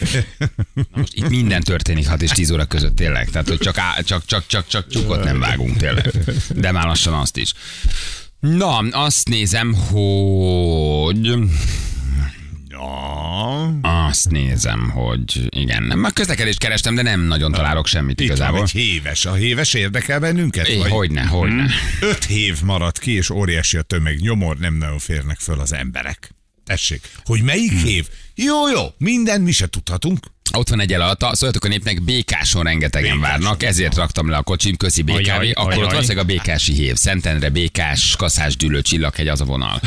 Na 0.73 0.83
most 0.91 1.13
itt 1.13 1.29
minden 1.29 1.61
történik 1.61 2.07
6 2.07 2.21
és 2.21 2.29
10 2.29 2.51
óra 2.51 2.65
között 2.65 2.95
tényleg. 2.95 3.29
Tehát, 3.29 3.47
hogy 3.47 3.57
csak, 3.57 3.77
á, 3.77 4.01
csak, 4.03 4.25
csak, 4.25 4.45
csak, 4.47 4.67
csak 4.67 4.87
csukot 4.87 5.23
nem 5.23 5.39
vágunk 5.39 5.77
tényleg. 5.77 6.11
De 6.55 6.71
már 6.71 6.85
lassan 6.85 7.13
azt 7.13 7.37
is. 7.37 7.53
Na, 8.39 8.77
azt 8.77 9.29
nézem, 9.29 9.73
hogy... 9.73 11.25
Ja. 12.67 13.79
Azt 13.81 14.29
nézem, 14.29 14.89
hogy 14.89 15.45
igen, 15.49 15.83
nem, 15.83 16.03
a 16.03 16.09
közlekedést 16.09 16.59
kerestem, 16.59 16.95
de 16.95 17.01
nem 17.01 17.21
nagyon 17.21 17.51
találok 17.51 17.87
semmit 17.87 18.19
Itt 18.21 18.27
van 18.27 18.35
igazából. 18.35 18.61
egy 18.61 18.71
héves. 18.71 19.25
A 19.25 19.33
héves 19.33 19.73
érdekel 19.73 20.19
bennünket? 20.19 20.67
É, 20.67 20.77
vagy? 20.77 20.91
hogyne, 20.91 21.21
hogyne. 21.23 21.69
Öt 22.01 22.25
hév 22.25 22.61
maradt 22.63 22.99
ki, 22.99 23.11
és 23.11 23.29
óriási 23.29 23.77
a 23.77 23.81
tömeg. 23.81 24.19
Nyomor, 24.19 24.57
nem 24.57 24.73
nagyon 24.73 24.99
férnek 24.99 25.39
föl 25.39 25.59
az 25.59 25.73
emberek. 25.73 26.35
Tessék, 26.65 27.09
hogy 27.23 27.41
melyik 27.41 27.71
Hmm. 27.71 27.83
hév? 27.83 28.07
Jó, 28.35 28.69
jó, 28.69 28.81
minden 28.97 29.41
mi 29.41 29.51
se 29.51 29.67
tudhatunk. 29.67 30.25
Ott 30.53 30.69
van 30.69 30.79
egy 30.79 30.93
alatta, 30.93 31.35
szóljatok 31.35 31.63
a 31.65 31.67
népnek, 31.67 32.01
békáson 32.01 32.63
rengetegen 32.63 33.15
Békáson. 33.15 33.29
várnak, 33.39 33.63
ezért 33.63 33.95
raktam 33.95 34.29
le 34.29 34.37
a 34.37 34.41
kocsim, 34.43 34.75
köszi 34.77 35.01
BKV, 35.01 35.15
Ajaj, 35.15 35.51
akkor 35.51 35.71
ajaj. 35.71 35.83
ott 35.83 35.89
valószínűleg 35.91 36.23
a 36.23 36.27
békási 36.27 36.73
hév, 36.73 36.95
Szentendre, 36.95 37.49
békás, 37.49 38.15
kaszás, 38.17 38.55
dűlő, 38.55 38.81
csillaghegy, 38.81 39.27
az 39.27 39.41
a 39.41 39.45
vonal. 39.45 39.81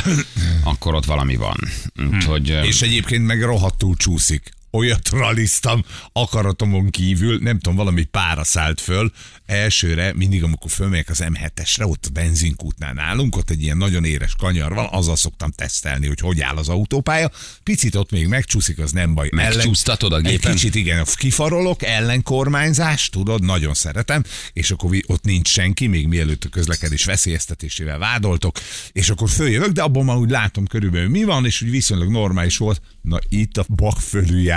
Akkor 0.63 0.95
ott 0.95 1.05
valami 1.05 1.37
van. 1.37 1.57
Úgyhogy... 2.13 2.51
ö, 2.51 2.63
És 2.63 2.83
egyébként 2.83 3.27
meg 3.27 3.43
rohadtul 3.43 3.97
csúszik. 3.97 4.51
Olyat 4.75 5.09
raliztam 5.09 5.85
akaratomon 6.13 6.91
kívül, 6.91 7.39
nem 7.43 7.59
tudom, 7.59 7.77
valami 7.77 8.05
pára 8.05 8.45
szállt 8.45 8.81
föl. 8.81 9.13
Elsőre, 9.47 10.13
mindig 10.15 10.43
amikor 10.43 10.71
fölmegyek 10.71 11.09
az 11.09 11.25
M7-esre, 11.25 11.89
ott 11.89 12.07
a 12.07 12.11
benzinkútnál 12.13 12.93
nálunk, 12.93 13.37
ott 13.37 13.51
egy 13.51 13.63
ilyen 13.63 13.77
nagyon 13.77 14.05
éres 14.05 14.35
kanyar 14.39 14.75
van, 14.75 14.89
azzal 14.91 15.17
szoktam 15.17 15.51
tesztelni, 15.51 16.07
hogy 16.07 16.21
hogy 16.21 16.41
áll 16.41 16.57
az 16.57 16.69
autópálya. 16.69 17.31
Picit 17.63 17.95
ott 17.95 18.11
még 18.11 18.27
megcsúszik, 18.27 18.79
az 18.79 18.93
nem 18.93 19.15
baj. 19.15 19.29
Megcsúsztatod 19.33 20.13
a 20.13 20.17
Egy 20.17 20.23
gépen? 20.23 20.53
kicsit 20.53 20.75
igen, 20.75 21.05
kifarolok, 21.15 21.83
ellenkormányzás, 21.83 23.09
tudod, 23.09 23.45
nagyon 23.45 23.75
szeretem, 23.75 24.25
és 24.53 24.71
akkor 24.71 24.97
ott 25.07 25.25
nincs 25.25 25.49
senki, 25.49 25.87
még 25.87 26.07
mielőtt 26.07 26.45
a 26.45 26.49
közlekedés 26.49 27.05
veszélyeztetésével 27.05 27.99
vádoltok, 27.99 28.57
és 28.93 29.11
akkor 29.11 29.31
följövök, 29.31 29.71
de 29.71 29.83
abban 29.83 30.05
már 30.05 30.17
úgy 30.17 30.31
látom 30.31 30.67
körülbelül 30.67 31.09
mi 31.09 31.25
van, 31.25 31.47
és 31.47 31.63
úgy 31.63 31.71
viszonylag 31.71 32.11
normális 32.11 32.57
volt. 32.57 32.83
Na 33.03 33.19
itt 33.29 33.57
a 33.57 33.65
bak 33.69 33.99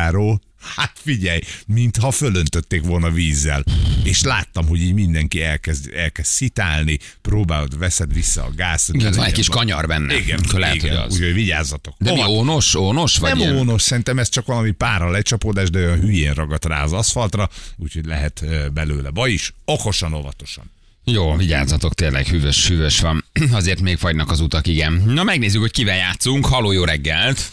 fölüljáró, 0.08 0.42
Hát 0.76 0.92
figyelj, 1.04 1.40
mintha 1.68 2.12
fölöntötték 2.12 2.84
volna 2.84 3.10
vízzel. 3.10 3.64
És 4.04 4.22
láttam, 4.24 4.68
hogy 4.68 4.82
így 4.82 4.94
mindenki 4.94 5.42
elkezd, 5.42 5.92
elkezd 5.94 6.28
szitálni, 6.30 7.00
próbálod, 7.22 7.78
veszed 7.78 8.14
vissza 8.14 8.44
a 8.44 8.52
gázt. 8.56 8.90
Igen, 8.94 9.14
van 9.14 9.26
egy 9.26 9.34
kis 9.34 9.50
kanyar 9.50 9.88
benne. 9.88 10.16
Igen, 10.18 10.40
Akkor 10.48 10.60
lehet, 10.60 10.76
igen. 10.76 10.90
hogy 10.90 11.06
az. 11.06 11.14
úgyhogy 11.14 11.34
vigyázzatok. 11.34 11.96
De 12.00 12.12
mi 12.12 12.18
Hova- 12.20 12.30
ónos, 12.32 12.76
ónos 12.76 13.18
vagy 13.18 13.30
nem 13.30 13.40
ilyen? 13.40 13.56
ónos, 13.58 13.82
szerintem 13.82 14.20
ez 14.20 14.30
csak 14.30 14.46
valami 14.46 14.72
pára 14.72 15.10
lecsapódás, 15.10 15.70
de 15.70 15.80
olyan 15.80 16.00
hülyén 16.00 16.34
ragadt 16.34 16.66
rá 16.66 16.84
az 16.84 16.94
aszfaltra, 16.94 17.50
úgyhogy 17.78 18.06
lehet 18.06 18.46
belőle 18.74 19.10
baj 19.10 19.32
is. 19.32 19.54
Okosan, 19.66 20.14
óvatosan. 20.14 20.72
Jó, 21.04 21.36
vigyázzatok, 21.36 21.94
tényleg 21.94 22.28
hűvös, 22.28 22.68
hűvös 22.68 23.00
van. 23.00 23.26
Azért 23.52 23.82
még 23.82 23.98
fagynak 23.98 24.32
az 24.32 24.40
utak, 24.40 24.68
igen. 24.68 24.94
Na 25.06 25.24
megnézzük, 25.24 25.62
hogy 25.62 25.72
kivel 25.72 25.98
játszunk. 25.98 26.46
Haló, 26.46 26.72
jó 26.72 26.84
reggelt! 26.84 27.52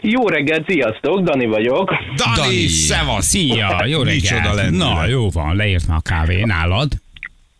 Jó 0.00 0.28
reggelt, 0.28 0.70
sziasztok, 0.70 1.20
Dani 1.20 1.46
vagyok. 1.46 1.90
Dani, 2.16 2.36
Dani, 2.36 2.66
szevasz! 2.66 3.26
Szia, 3.26 3.84
jó 3.86 4.02
Micsoda 4.02 4.40
reggelt. 4.40 4.54
lendület. 4.54 4.94
Na, 4.94 5.06
jó 5.06 5.28
van, 5.28 5.56
leért 5.56 5.86
már 5.86 5.96
a 5.96 6.08
kávé 6.08 6.42
nálad. 6.42 6.88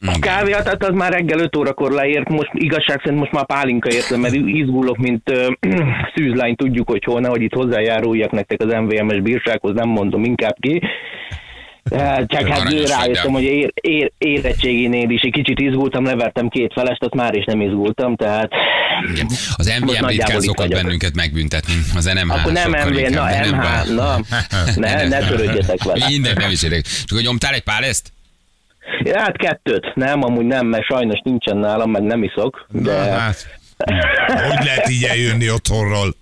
A 0.06 0.18
kávéat, 0.20 0.64
tehát 0.64 0.84
az 0.84 0.94
már 0.94 1.12
reggel 1.12 1.38
5 1.38 1.56
órakor 1.56 1.92
leért, 1.92 2.28
most 2.28 2.50
igazság 2.52 3.00
szerint 3.02 3.20
most 3.20 3.32
már 3.32 3.46
pálinka 3.46 3.90
értem, 3.92 4.20
mert 4.20 4.34
izgulok, 4.34 4.96
mint 4.96 5.30
ö, 5.30 5.46
szűzlány, 6.14 6.54
tudjuk, 6.54 6.90
hogy 6.90 7.04
hol, 7.04 7.20
nehogy 7.20 7.42
itt 7.42 7.54
hozzájáruljak 7.54 8.30
nektek 8.30 8.60
az 8.60 8.72
MVM-es 8.72 9.20
bírsághoz, 9.20 9.74
nem 9.74 9.88
mondom 9.88 10.24
inkább 10.24 10.56
ki. 10.60 10.82
Csak 12.26 12.48
hát 12.48 12.88
rájöttem, 12.88 13.32
hogy 13.32 13.42
ér, 13.42 13.72
ér, 13.80 14.12
érettségénél 14.18 15.10
is 15.10 15.20
egy 15.22 15.32
kicsit 15.32 15.58
izgultam, 15.58 16.04
levertem 16.04 16.48
két 16.48 16.72
felest, 16.72 17.02
azt 17.02 17.14
már 17.14 17.34
is 17.34 17.44
nem 17.44 17.60
izgultam, 17.60 18.16
tehát 18.16 18.50
Igen. 19.12 19.26
Az 19.56 19.72
MVM 19.80 20.06
ritkán 20.06 20.40
szokott 20.40 20.68
bennünket 20.68 21.14
megbüntetni. 21.14 21.74
Az 21.94 22.04
NMH 22.04 22.34
akkor 22.34 22.52
nem 22.52 22.72
sokkal 22.72 22.90
MV, 22.90 22.98
inkább, 22.98 23.34
na 23.44 23.56
MH, 23.56 23.94
na, 23.94 24.18
ne, 24.76 25.08
ne 25.08 25.18
törődjetek 25.18 25.82
vele. 25.82 26.06
Minden 26.08 26.34
nem 26.38 26.50
is 26.50 26.62
érek. 26.62 26.84
És 26.84 27.04
akkor 27.10 27.22
nyomtál 27.22 27.54
egy 27.54 27.62
páleszt? 27.62 28.12
Ja, 29.02 29.20
Hát 29.20 29.36
kettőt, 29.36 29.94
nem, 29.94 30.22
amúgy 30.22 30.46
nem, 30.46 30.66
mert 30.66 30.84
sajnos 30.84 31.20
nincsen 31.24 31.56
nálam, 31.56 31.90
meg 31.90 32.02
nem 32.02 32.22
iszok, 32.22 32.66
de... 32.70 32.92
Na, 32.92 33.18
hát, 33.18 33.58
hogy 34.48 34.64
lehet 34.64 34.88
így 34.88 35.04
eljönni 35.04 35.50
otthonról? 35.50 36.14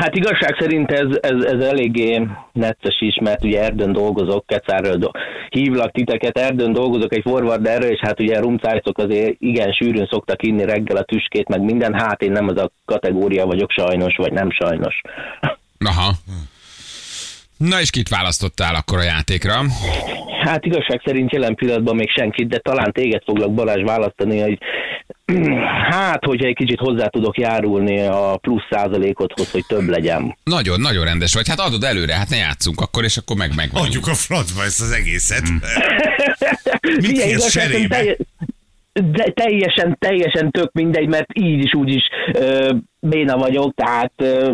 Hát 0.00 0.16
igazság 0.16 0.56
szerint 0.58 0.90
ez, 0.90 1.18
ez, 1.20 1.44
ez 1.44 1.64
eléggé 1.64 2.28
necces 2.52 3.00
is, 3.00 3.18
mert 3.20 3.44
ugye 3.44 3.62
Erdőn 3.62 3.92
dolgozok, 3.92 4.46
Kecárről 4.46 4.96
do- 4.96 5.16
hívlak 5.48 5.92
titeket, 5.92 6.38
Erdőn 6.38 6.72
dolgozok 6.72 7.14
egy 7.14 7.22
forward 7.22 7.66
erről, 7.66 7.90
és 7.90 8.00
hát 8.00 8.20
ugye 8.20 8.40
rumcájszok 8.40 8.98
azért 8.98 9.36
igen 9.38 9.72
sűrűn 9.72 10.08
szoktak 10.10 10.42
inni 10.42 10.64
reggel 10.64 10.96
a 10.96 11.02
tüskét, 11.02 11.48
meg 11.48 11.60
minden, 11.60 11.94
hát 11.94 12.22
én 12.22 12.32
nem 12.32 12.48
az 12.48 12.56
a 12.56 12.70
kategória 12.84 13.46
vagyok 13.46 13.70
sajnos, 13.70 14.16
vagy 14.16 14.32
nem 14.32 14.50
sajnos. 14.50 15.00
Aha. 15.78 16.10
Na 17.68 17.80
és 17.80 17.90
kit 17.90 18.08
választottál 18.08 18.74
akkor 18.74 18.98
a 18.98 19.02
játékra? 19.02 19.62
Hát 20.44 20.64
igazság 20.64 21.00
szerint 21.04 21.32
jelen 21.32 21.54
pillanatban 21.54 21.96
még 21.96 22.10
senkit, 22.10 22.48
de 22.48 22.58
talán 22.58 22.92
téged 22.92 23.22
foglak 23.24 23.54
Balázs 23.54 23.82
választani, 23.82 24.40
hogy 24.40 24.58
hát, 25.90 26.24
hogyha 26.24 26.46
egy 26.46 26.54
kicsit 26.54 26.78
hozzá 26.78 27.06
tudok 27.06 27.38
járulni 27.38 28.00
a 28.00 28.36
plusz 28.36 28.66
százalékothoz, 28.70 29.50
hogy 29.50 29.64
több 29.66 29.88
legyen. 29.88 30.36
Nagyon, 30.44 30.80
nagyon 30.80 31.04
rendes 31.04 31.34
vagy. 31.34 31.48
Hát 31.48 31.58
adod 31.58 31.84
előre, 31.84 32.14
hát 32.14 32.28
ne 32.28 32.36
játszunk 32.36 32.80
akkor, 32.80 33.04
és 33.04 33.16
akkor 33.16 33.36
meg 33.36 33.54
meg. 33.56 33.70
Adjuk 33.72 34.06
a 34.06 34.14
francba 34.14 34.62
ezt 34.64 34.80
az 34.80 34.90
egészet. 34.90 35.42
Mit 37.06 37.22
kérsz 37.22 37.50
cserébe? 37.50 38.16
De 39.02 39.32
teljesen, 39.34 39.96
teljesen 39.98 40.50
tök 40.50 40.72
mindegy, 40.72 41.08
mert 41.08 41.38
így 41.38 41.64
is 41.64 41.74
úgy 41.74 41.88
is 41.94 42.02
ö, 42.32 42.74
béna 43.00 43.36
vagyok, 43.36 43.74
tehát 43.74 44.12
ö, 44.16 44.52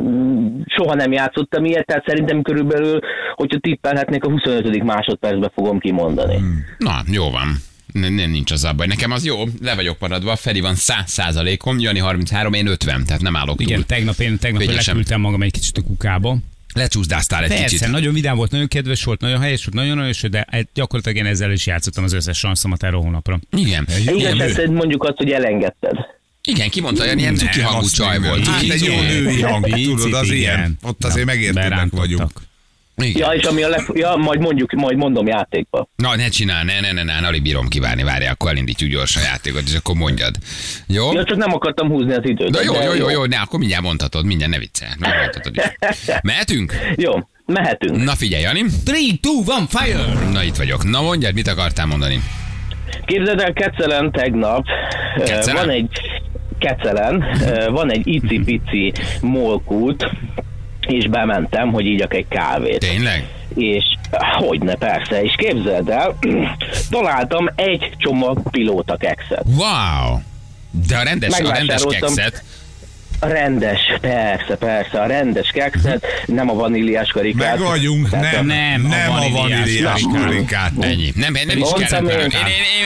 soha 0.66 0.94
nem 0.94 1.12
játszottam 1.12 1.64
ilyet, 1.64 1.86
tehát 1.86 2.06
szerintem 2.06 2.42
körülbelül, 2.42 2.98
hogyha 3.34 3.58
tippelhetnék, 3.58 4.24
a 4.24 4.30
25. 4.30 4.82
másodpercben 4.82 5.50
fogom 5.54 5.78
kimondani. 5.78 6.36
Hmm. 6.36 6.64
Na, 6.78 7.02
jó 7.12 7.30
van. 7.30 7.56
Nem, 7.92 8.12
nem 8.12 8.30
nincs 8.30 8.50
az 8.50 8.72
baj. 8.76 8.86
Nekem 8.86 9.10
az 9.10 9.24
jó, 9.24 9.36
le 9.62 9.74
vagyok 9.74 9.96
maradva, 10.00 10.36
Feri 10.36 10.60
van 10.60 10.74
100 10.74 11.10
százalékom, 11.10 11.78
Jani 11.78 11.98
33, 11.98 12.52
én 12.52 12.66
50, 12.66 13.04
tehát 13.04 13.22
nem 13.22 13.36
állok 13.36 13.60
Igen, 13.60 13.74
túl. 13.76 13.86
tegnap 13.86 14.18
én 14.18 14.38
tegnap 14.38 14.62
leküldtem 14.62 15.20
magam 15.20 15.42
egy 15.42 15.52
kicsit 15.52 15.76
a 15.76 15.82
kukába. 15.82 16.36
Lecsúszdáztál 16.72 17.42
egy 17.42 17.48
Persze, 17.48 17.64
kicsit. 17.64 17.90
nagyon 17.90 18.14
vidám 18.14 18.36
volt, 18.36 18.50
nagyon 18.50 18.68
kedves 18.68 19.04
volt, 19.04 19.20
nagyon 19.20 19.40
helyes 19.40 19.64
volt, 19.64 19.74
nagyon 19.74 19.96
nagyon 19.96 20.30
de 20.30 20.46
hát 20.50 20.68
gyakorlatilag 20.74 21.18
én 21.18 21.26
ezzel 21.26 21.52
is 21.52 21.66
játszottam 21.66 22.04
az 22.04 22.12
összes 22.12 22.38
sanszomat 22.38 22.82
erre 22.82 22.96
a 22.96 23.00
hónapra. 23.00 23.40
Igen. 23.56 23.86
Igen, 24.06 24.48
szerint 24.48 24.74
mondjuk 24.74 25.04
azt, 25.04 25.16
hogy 25.16 25.30
elengedted. 25.30 25.96
igen, 26.44 26.68
ki 26.68 26.80
mondta, 26.80 27.04
Jani, 27.04 27.20
ilyen 27.20 27.34
cuki 27.34 27.60
hangú 27.60 27.86
csaj 27.86 28.18
volt. 28.18 28.46
Hát 28.46 28.62
egy 28.62 28.84
jó 28.84 29.00
női 29.00 29.40
hang, 29.40 29.66
tudod, 29.68 30.12
az 30.12 30.30
ilyen. 30.30 30.78
Ott 30.82 31.04
azért 31.04 31.26
berántottak. 31.54 31.98
vagyunk. 31.98 32.30
Igen. 33.02 33.28
Ja, 33.28 33.34
és 33.34 33.44
ami 33.44 33.62
a 33.62 33.68
leg... 33.68 33.90
ja, 33.94 34.16
majd 34.16 34.40
mondjuk, 34.40 34.72
majd 34.72 34.96
mondom 34.96 35.26
játékba. 35.26 35.88
Na, 35.96 36.16
ne 36.16 36.28
csinál, 36.28 36.64
ne, 36.64 36.80
ne, 36.80 36.92
ne, 36.92 37.02
ne, 37.02 37.26
alig 37.26 37.42
bírom 37.42 37.68
kivárni, 37.68 38.02
várj, 38.02 38.26
akkor 38.26 38.50
elindítjuk 38.50 38.90
gyorsan 38.90 39.22
a 39.22 39.26
játékot, 39.26 39.62
és 39.66 39.74
akkor 39.74 39.94
mondjad. 39.94 40.34
Jó? 40.86 41.12
Ja, 41.12 41.24
csak 41.24 41.36
nem 41.36 41.52
akartam 41.52 41.88
húzni 41.88 42.12
az 42.12 42.24
időt. 42.24 42.50
De 42.50 42.62
jó, 42.62 42.74
jó, 42.82 42.94
jó, 42.94 43.10
jó, 43.10 43.24
ne, 43.24 43.36
akkor 43.36 43.58
mindjárt 43.58 43.82
mondhatod, 43.82 44.24
mindjárt 44.24 44.52
ne 44.52 44.58
viccelj. 44.58 44.90
Megmondhatod 44.98 45.56
is. 45.56 45.64
Mehetünk? 46.22 46.74
Jó, 46.96 47.12
mehetünk. 47.46 48.04
Na 48.04 48.14
figyelj, 48.14 48.42
Jani. 48.42 48.60
3, 48.60 48.70
2, 48.86 49.30
1, 49.60 49.68
fire! 49.68 50.30
Na 50.32 50.42
itt 50.42 50.56
vagyok. 50.56 50.90
Na 50.90 51.02
mondjad, 51.02 51.34
mit 51.34 51.48
akartál 51.48 51.86
mondani? 51.86 52.22
Képzeld 53.04 53.40
el, 53.40 53.52
Kecelen 53.52 54.10
tegnap 54.12 54.64
Kecelen? 55.16 55.54
van 55.54 55.70
egy 55.70 56.00
Kecelen, 56.58 57.24
van 57.70 57.92
egy 57.92 58.06
icipici 58.06 58.92
molkút, 59.20 60.10
és 60.90 61.08
bementem, 61.08 61.72
hogy 61.72 61.86
ígyak 61.86 62.14
egy 62.14 62.28
kávét. 62.28 62.78
Tényleg? 62.78 63.28
És 63.54 63.84
hogyne, 64.38 64.74
persze, 64.74 65.22
és 65.22 65.34
képzeld 65.36 65.88
el, 65.88 66.16
találtam 66.90 67.48
egy 67.54 67.90
csomag 67.96 68.50
pilóta 68.50 68.96
kekszet. 68.96 69.44
Wow! 69.46 70.18
De 70.70 70.96
a 70.96 71.02
rendes, 71.02 71.40
a 71.40 71.52
rendes 71.52 71.82
kekszet, 71.88 72.42
A 73.22 73.26
rendes, 73.26 73.80
persze, 74.00 74.54
persze, 74.58 75.00
a 75.00 75.06
rendes 75.06 75.50
kekszet, 75.50 76.06
nem 76.26 76.50
a 76.50 76.54
vaníliás 76.54 77.08
karikát. 77.10 77.58
Meg 77.58 77.68
vagyunk, 77.68 78.10
nem, 78.10 78.20
Nem, 78.20 78.46
nem, 78.46 78.84
a 78.84 78.88
nem 78.88 79.12
a 79.12 79.28
vaníliás 79.28 80.02
karikát. 80.12 80.72
Ennyi. 80.80 81.12
Nem, 81.14 81.32
nem 81.46 81.58
is 81.58 81.68
kell. 81.78 82.04
Én, 82.04 82.18
én. 82.18 82.28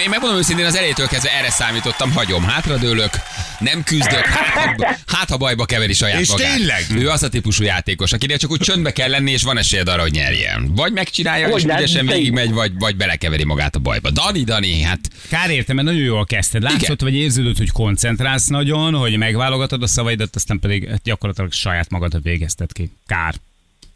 én, 0.05 0.11
megmondom 0.11 0.38
őszintén, 0.38 0.64
az 0.64 0.77
elejétől 0.77 1.07
kezdve 1.07 1.31
erre 1.38 1.51
számítottam, 1.51 2.12
hagyom, 2.12 2.44
hátradőlök, 2.44 3.11
nem 3.59 3.83
küzdök, 3.83 4.25
hát, 4.25 4.83
ha- 4.83 4.97
hát 5.07 5.31
ha 5.31 5.37
bajba 5.37 5.64
keveri 5.64 5.92
saját 5.92 6.20
És 6.20 6.29
magát. 6.31 6.57
tényleg? 6.57 6.85
Ő 6.97 7.09
az 7.09 7.23
a 7.23 7.29
típusú 7.29 7.64
játékos, 7.64 8.12
akinél 8.12 8.37
csak 8.37 8.51
úgy 8.51 8.61
csöndbe 8.61 8.92
kell 8.92 9.11
lenni, 9.11 9.31
és 9.31 9.42
van 9.42 9.59
esélyed 9.59 9.88
arra, 9.88 10.03
hogy 10.03 10.12
nyerjen. 10.12 10.70
Vagy 10.75 10.92
megcsinálja, 10.92 11.47
és 11.47 11.53
Hogy 11.53 11.66
nem, 11.66 11.77
ügyesen 11.77 12.07
végigmegy, 12.07 12.53
vagy, 12.53 12.73
vagy 12.79 12.97
belekeveri 12.97 13.44
magát 13.44 13.75
a 13.75 13.79
bajba. 13.79 14.11
Dani, 14.11 14.44
Dani, 14.44 14.83
hát 14.83 14.99
Kár 15.31 15.51
értem, 15.51 15.77
mert 15.77 15.88
nagyon 15.88 16.03
jól 16.03 16.27
kezdted. 16.27 16.62
Látszott, 16.62 17.01
vagy 17.01 17.14
érződött, 17.14 17.57
hogy 17.59 17.70
koncentrálsz 17.70 18.47
nagyon, 18.47 18.94
hogy 18.94 19.16
megválogatod 19.16 19.83
a 19.83 19.87
szavaidat, 20.24 20.37
aztán 20.37 20.58
pedig 20.58 21.00
gyakorlatilag 21.02 21.52
saját 21.52 21.90
magadat 21.90 22.22
végezted 22.22 22.72
ki. 22.72 22.90
Kár. 23.06 23.34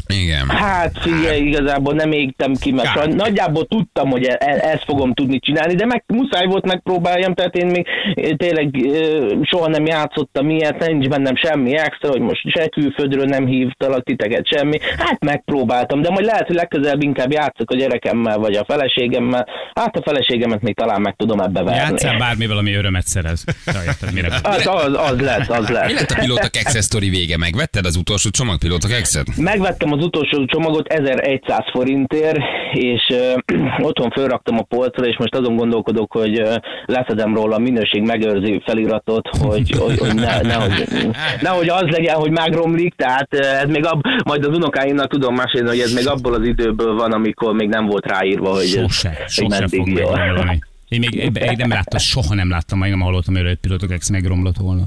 Igen. 0.09 0.49
Hát 0.49 0.99
figyelj, 1.01 1.41
igazából 1.41 1.95
nem 1.95 2.13
égtem 2.13 2.53
ki, 2.55 2.73
mert 2.73 2.93
Kár. 2.93 3.09
nagyjából 3.09 3.67
tudtam, 3.67 4.11
hogy 4.11 4.25
e- 4.25 4.37
e- 4.41 4.69
ezt 4.73 4.85
fogom 4.85 5.15
tudni 5.15 5.39
csinálni, 5.39 5.75
de 5.75 5.87
meg 5.87 6.05
muszáj 6.07 6.47
volt 6.47 6.67
megpróbáljam, 6.67 7.35
tehát 7.35 7.57
én 7.57 7.67
még 7.67 7.87
eh, 8.15 8.31
tényleg 8.37 8.77
eh, 8.77 9.39
soha 9.43 9.69
nem 9.69 9.87
játszottam 9.87 10.51
ilyet, 10.51 10.87
nincs 10.87 11.09
bennem 11.09 11.37
semmi 11.37 11.77
extra, 11.77 12.09
hogy 12.11 12.21
most 12.21 12.49
se 12.51 12.69
külföldről 12.69 13.25
nem 13.25 13.47
hívtalak 13.47 14.05
titeket 14.05 14.47
semmi, 14.47 14.79
hát 14.99 15.25
megpróbáltam, 15.25 16.03
de 16.03 16.11
majd 16.11 16.25
lehet, 16.25 16.47
hogy 16.47 16.57
legközelebb 16.57 17.03
inkább 17.03 17.33
játszok 17.33 17.71
a 17.71 17.77
gyerekemmel, 17.77 18.39
vagy 18.39 18.55
a 18.55 18.65
feleségemmel, 18.65 19.49
hát 19.75 19.97
a 19.97 20.03
feleségemet 20.03 20.61
még 20.63 20.75
talán 20.77 21.01
meg 21.01 21.15
tudom 21.17 21.41
ebbe 21.41 21.63
verni. 21.63 21.81
Játszál 21.81 22.19
bármivel, 22.19 22.57
ami 22.57 22.75
örömet 22.75 23.07
szerez. 23.07 23.45
Érted, 23.87 24.13
mire? 24.13 24.41
Az, 24.43 24.67
az, 24.85 24.95
az 25.11 25.21
lesz, 25.21 25.49
az 25.49 25.67
Mi 25.69 25.73
lesz. 25.75 25.93
lett 25.93 26.11
a 26.11 26.21
pilóta 26.21 26.49
Access 26.65 26.89
vége? 26.99 27.37
Megvetted 27.37 27.85
az 27.85 27.97
utolsó 27.97 28.31
csomag 28.31 28.59
pilóta 28.59 28.87
Access-et? 28.87 29.37
Megvettem 29.37 29.93
az 29.93 29.98
utolsó 30.03 30.45
csomagot 30.45 30.87
1100 30.87 31.65
forintért, 31.73 32.39
és 32.73 33.15
otthon 33.89 34.11
fölraktam 34.11 34.59
a 34.59 34.63
polcra, 34.63 35.07
és 35.07 35.17
most 35.19 35.35
azon 35.35 35.57
gondolkodok, 35.57 36.13
hogy 36.13 36.43
leszedem 36.85 37.35
róla 37.35 37.55
a 37.55 37.59
minőség 37.59 38.03
megőrző 38.03 38.63
feliratot, 38.67 39.29
hogy, 39.29 39.71
hogy, 39.71 39.99
hogy 39.99 40.15
ne, 40.15 40.41
nehogy, 40.41 40.89
nehogy 41.41 41.69
az 41.69 41.87
legyen, 41.87 42.15
hogy 42.15 42.31
megromlik, 42.31 42.95
tehát 42.95 43.35
ez 43.35 43.69
még 43.69 43.87
ab, 43.87 44.01
majd 44.25 44.45
az 44.45 44.57
unokáimnak 44.57 45.11
tudom 45.11 45.35
mesélni, 45.35 45.69
hogy 45.69 45.81
ez 45.81 45.93
még 45.93 46.09
abból 46.09 46.35
az 46.35 46.47
időből 46.47 46.95
van, 46.95 47.13
amikor 47.13 47.55
még 47.55 47.69
nem 47.69 47.87
volt 47.87 48.07
ráírva, 48.07 48.51
hogy, 48.51 48.67
Sose, 48.67 49.09
hogy 49.09 49.29
sose 49.29 49.59
meddig 49.59 49.99
fog. 49.99 50.67
Én 50.89 50.99
még 50.99 51.15
én 51.15 51.55
nem 51.57 51.69
láttam, 51.69 51.99
soha 51.99 52.35
nem 52.35 52.51
láttam, 52.51 52.79
még 52.79 52.91
nem 52.91 53.01
hallottam 53.01 53.37
erről, 53.37 53.49
hogy 53.49 53.59
pilotok 53.59 53.91
ex 53.91 54.09
megromlott 54.09 54.57
volna. 54.57 54.85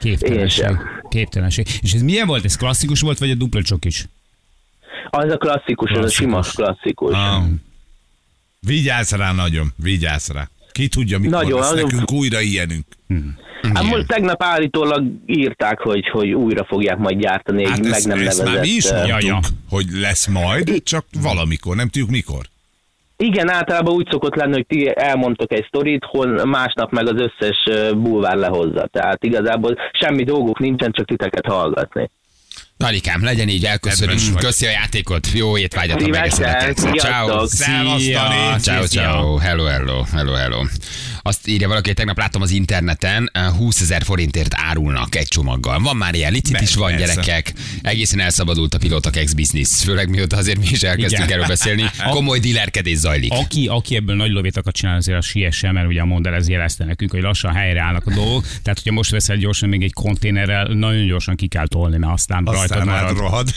Képtelenség. 0.00 0.66
Képtelenség. 1.08 1.66
És 1.80 1.92
ez 1.92 2.02
milyen 2.02 2.26
volt? 2.26 2.44
Ez 2.44 2.56
klasszikus 2.56 3.00
volt, 3.00 3.18
vagy 3.18 3.30
a 3.30 3.34
dupla 3.34 3.62
csok 3.62 3.84
is? 3.84 4.06
Az 5.16 5.32
a 5.32 5.36
klasszikus, 5.36 5.90
az 5.90 6.04
a 6.04 6.08
sima 6.08 6.32
Klasszikus. 6.40 6.64
klasszikus. 6.64 7.14
Ah. 7.14 7.42
Vigyázz 8.60 9.12
rá 9.12 9.32
nagyon, 9.32 9.66
vigyázz 9.76 10.28
rá. 10.30 10.48
Ki 10.72 10.88
tudja, 10.88 11.18
mikor 11.18 11.42
Nagyon, 11.42 11.58
lesz 11.60 11.70
nagyon- 11.70 11.84
nekünk 11.90 12.12
újra 12.12 12.40
ilyenünk. 12.40 12.84
Hát 13.74 13.82
most 13.84 14.06
tegnap 14.06 14.42
állítólag 14.42 15.04
írták, 15.26 15.80
hogy, 15.80 16.08
hogy 16.08 16.32
újra 16.32 16.64
fogják 16.64 16.98
majd 16.98 17.18
gyártani 17.20 17.62
egy 17.64 17.68
Hát 17.70 17.78
meg 17.82 17.90
ezt, 17.92 18.06
nem 18.06 18.18
ezt 18.18 18.38
nevezett... 18.38 18.46
már 18.46 18.60
mi 18.60 18.68
is 18.68 18.90
mondtuk, 18.90 19.08
Ja, 19.08 19.18
ja. 19.20 19.38
hogy 19.68 19.86
lesz 19.92 20.26
majd, 20.26 20.82
csak 20.82 21.04
valamikor, 21.22 21.76
nem 21.76 21.88
tudjuk 21.88 22.10
mikor. 22.10 22.44
Igen, 23.16 23.50
általában 23.50 23.94
úgy 23.94 24.08
szokott 24.10 24.34
lenni, 24.34 24.52
hogy 24.52 24.66
ti 24.66 24.92
elmondtok 24.94 25.52
egy 25.52 25.64
sztorit, 25.68 26.04
hol 26.04 26.44
másnap 26.44 26.90
meg 26.92 27.06
az 27.08 27.20
összes 27.20 27.90
bulvár 27.96 28.36
lehozza. 28.36 28.88
Tehát 28.92 29.24
igazából 29.24 29.76
semmi 29.92 30.24
dolguk 30.24 30.58
nincsen, 30.58 30.92
csak 30.92 31.06
titeket 31.06 31.46
hallgatni. 31.46 32.10
Nalikám, 32.76 33.24
legyen 33.24 33.48
így, 33.48 33.68
vagy. 33.80 34.34
Köszi 34.34 34.66
a 34.66 34.70
játékot, 34.70 35.28
jó 35.32 35.58
étvágyat 35.58 36.02
a 36.02 36.08
megeszedetekre. 36.08 36.90
Ciao. 36.92 37.46
Dani. 37.58 38.60
Ciao, 38.60 38.86
ciao. 38.86 39.36
Hello, 39.36 39.64
hello, 39.64 40.02
hello, 40.02 40.32
hello. 40.32 40.64
Azt 41.22 41.48
írja 41.48 41.68
valaki, 41.68 41.86
hogy 41.86 41.96
tegnap 41.96 42.18
láttam 42.18 42.42
az 42.42 42.50
interneten, 42.50 43.30
eh, 43.32 43.46
20 43.48 43.80
ezer 43.80 44.02
forintért 44.02 44.54
árulnak 44.56 45.14
egy 45.14 45.26
csomaggal. 45.26 45.78
Van 45.80 45.96
már 45.96 46.14
ilyen 46.14 46.32
licit 46.32 46.60
is 46.60 46.74
van, 46.74 46.96
persze. 46.96 47.14
gyerekek. 47.14 47.52
Egészen 47.82 48.20
elszabadult 48.20 48.74
a 48.74 48.78
pilótak 48.78 49.16
ex-business. 49.16 49.82
Főleg 49.82 50.08
mióta 50.08 50.36
azért 50.36 50.58
mi 50.58 50.66
is 50.70 50.82
elkezdtünk 50.82 51.24
Igen. 51.24 51.32
erről 51.32 51.46
beszélni. 51.46 51.84
Komoly 52.10 52.38
dílerkedés 52.38 52.96
zajlik. 52.96 53.32
Aki, 53.32 53.66
aki 53.66 53.96
ebből 53.96 54.16
nagy 54.16 54.30
lovét 54.30 54.56
akar 54.56 54.72
csinálni, 54.72 54.98
azért 55.00 55.18
a 55.18 55.20
siessen, 55.20 55.72
mert 55.72 55.86
ugye 55.86 56.00
a 56.00 56.04
Mondel 56.04 56.34
ez 56.34 56.48
jelezte 56.48 56.84
nekünk, 56.84 57.10
hogy 57.10 57.22
lassan 57.22 57.52
helyreállnak 57.52 58.06
a 58.06 58.14
dolgok. 58.14 58.42
Tehát, 58.42 58.78
hogyha 58.78 58.92
most 58.92 59.10
veszel 59.10 59.36
gyorsan 59.36 59.68
még 59.68 59.82
egy 59.82 59.92
konténerrel, 59.92 60.66
nagyon 60.66 61.06
gyorsan 61.06 61.36
ki 61.36 61.46
kell 61.46 61.66
tolni, 61.66 61.96
mert 61.98 62.12
aztán, 62.12 62.44
rajtad 62.68 62.88
marad. 62.88 63.08
átrohad. 63.08 63.50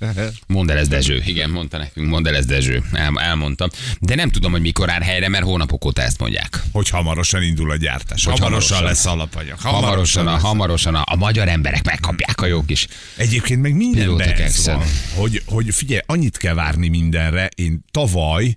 Mondd 0.46 0.70
el 0.70 0.78
ez 0.78 0.88
Dezső. 0.88 1.22
Igen, 1.26 1.50
mondta 1.50 1.78
nekünk, 1.78 2.08
mondd 2.08 2.28
el 2.28 2.36
ez 2.36 2.46
Dezső. 2.46 2.82
El, 2.92 3.12
elmondtam. 3.20 3.68
De 4.00 4.14
nem 4.14 4.30
tudom, 4.30 4.52
hogy 4.52 4.60
mikor 4.60 4.90
áll 4.90 5.00
helyre, 5.00 5.28
mert 5.28 5.44
hónapok 5.44 5.84
óta 5.84 6.02
ezt 6.02 6.18
mondják. 6.18 6.62
Hogy 6.72 6.88
hamarosan 6.88 7.42
indul 7.42 7.70
a 7.70 7.76
gyártás. 7.76 8.24
Hogy 8.24 8.38
Hamarosan, 8.38 8.76
hamarosan. 8.76 9.04
lesz 9.04 9.12
alapanyag. 9.12 9.58
Hamarosan, 9.58 10.26
a, 10.26 10.32
lesz. 10.32 10.42
hamarosan 10.42 10.94
a, 10.94 11.02
a 11.06 11.16
magyar 11.16 11.48
emberek 11.48 11.84
megkapják 11.84 12.40
a 12.40 12.46
jó 12.46 12.64
kis 12.64 12.86
Egyébként 13.16 13.62
meg 13.62 13.74
mindenben 13.74 14.16
Pilóták 14.16 14.40
ez 14.40 14.66
van, 14.66 14.82
hogy, 15.14 15.42
hogy 15.46 15.74
figyelj, 15.74 16.00
annyit 16.06 16.36
kell 16.36 16.54
várni 16.54 16.88
mindenre. 16.88 17.48
Én 17.54 17.84
tavaly, 17.90 18.56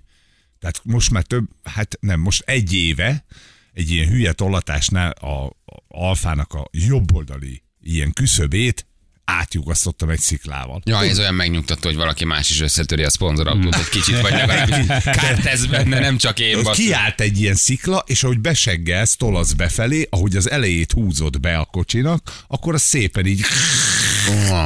tehát 0.58 0.80
most 0.82 1.10
már 1.10 1.22
több, 1.22 1.44
hát 1.62 1.98
nem, 2.00 2.20
most 2.20 2.42
egy 2.46 2.72
éve, 2.72 3.24
egy 3.72 3.90
ilyen 3.90 4.08
hülye 4.08 4.32
tollatásnál 4.32 5.10
a, 5.10 5.44
a 5.44 5.52
alfának 5.88 6.52
a 6.52 6.68
jobboldali 6.70 7.62
ilyen 7.80 8.12
küszöbét 8.12 8.86
átjugasztottam 9.26 10.08
egy 10.08 10.18
sziklával. 10.18 10.80
Ja, 10.84 11.04
ez 11.04 11.18
olyan 11.18 11.34
megnyugtató, 11.34 11.88
hogy 11.88 11.96
valaki 11.96 12.24
más 12.24 12.50
is 12.50 12.60
összetöri 12.60 13.04
a 13.04 13.10
szponzorautót 13.10 13.74
egy 13.74 13.88
kicsit, 13.88 14.20
vagy 14.20 14.30
legalábbis 14.30 14.86
kárt 15.04 15.42
tesz 15.42 15.64
benne, 15.64 15.98
nem 15.98 16.16
csak 16.16 16.38
én. 16.38 16.62
Basszus. 16.62 16.84
kiállt 16.84 17.20
egy 17.20 17.40
ilyen 17.40 17.54
szikla, 17.54 18.04
és 18.06 18.24
ahogy 18.24 18.40
beseggelsz, 18.40 19.16
tolasz 19.16 19.52
befelé, 19.52 20.06
ahogy 20.10 20.36
az 20.36 20.50
elejét 20.50 20.92
húzod 20.92 21.40
be 21.40 21.58
a 21.58 21.64
kocsinak, 21.64 22.44
akkor 22.46 22.74
az 22.74 22.82
szépen 22.82 23.26
így 23.26 23.44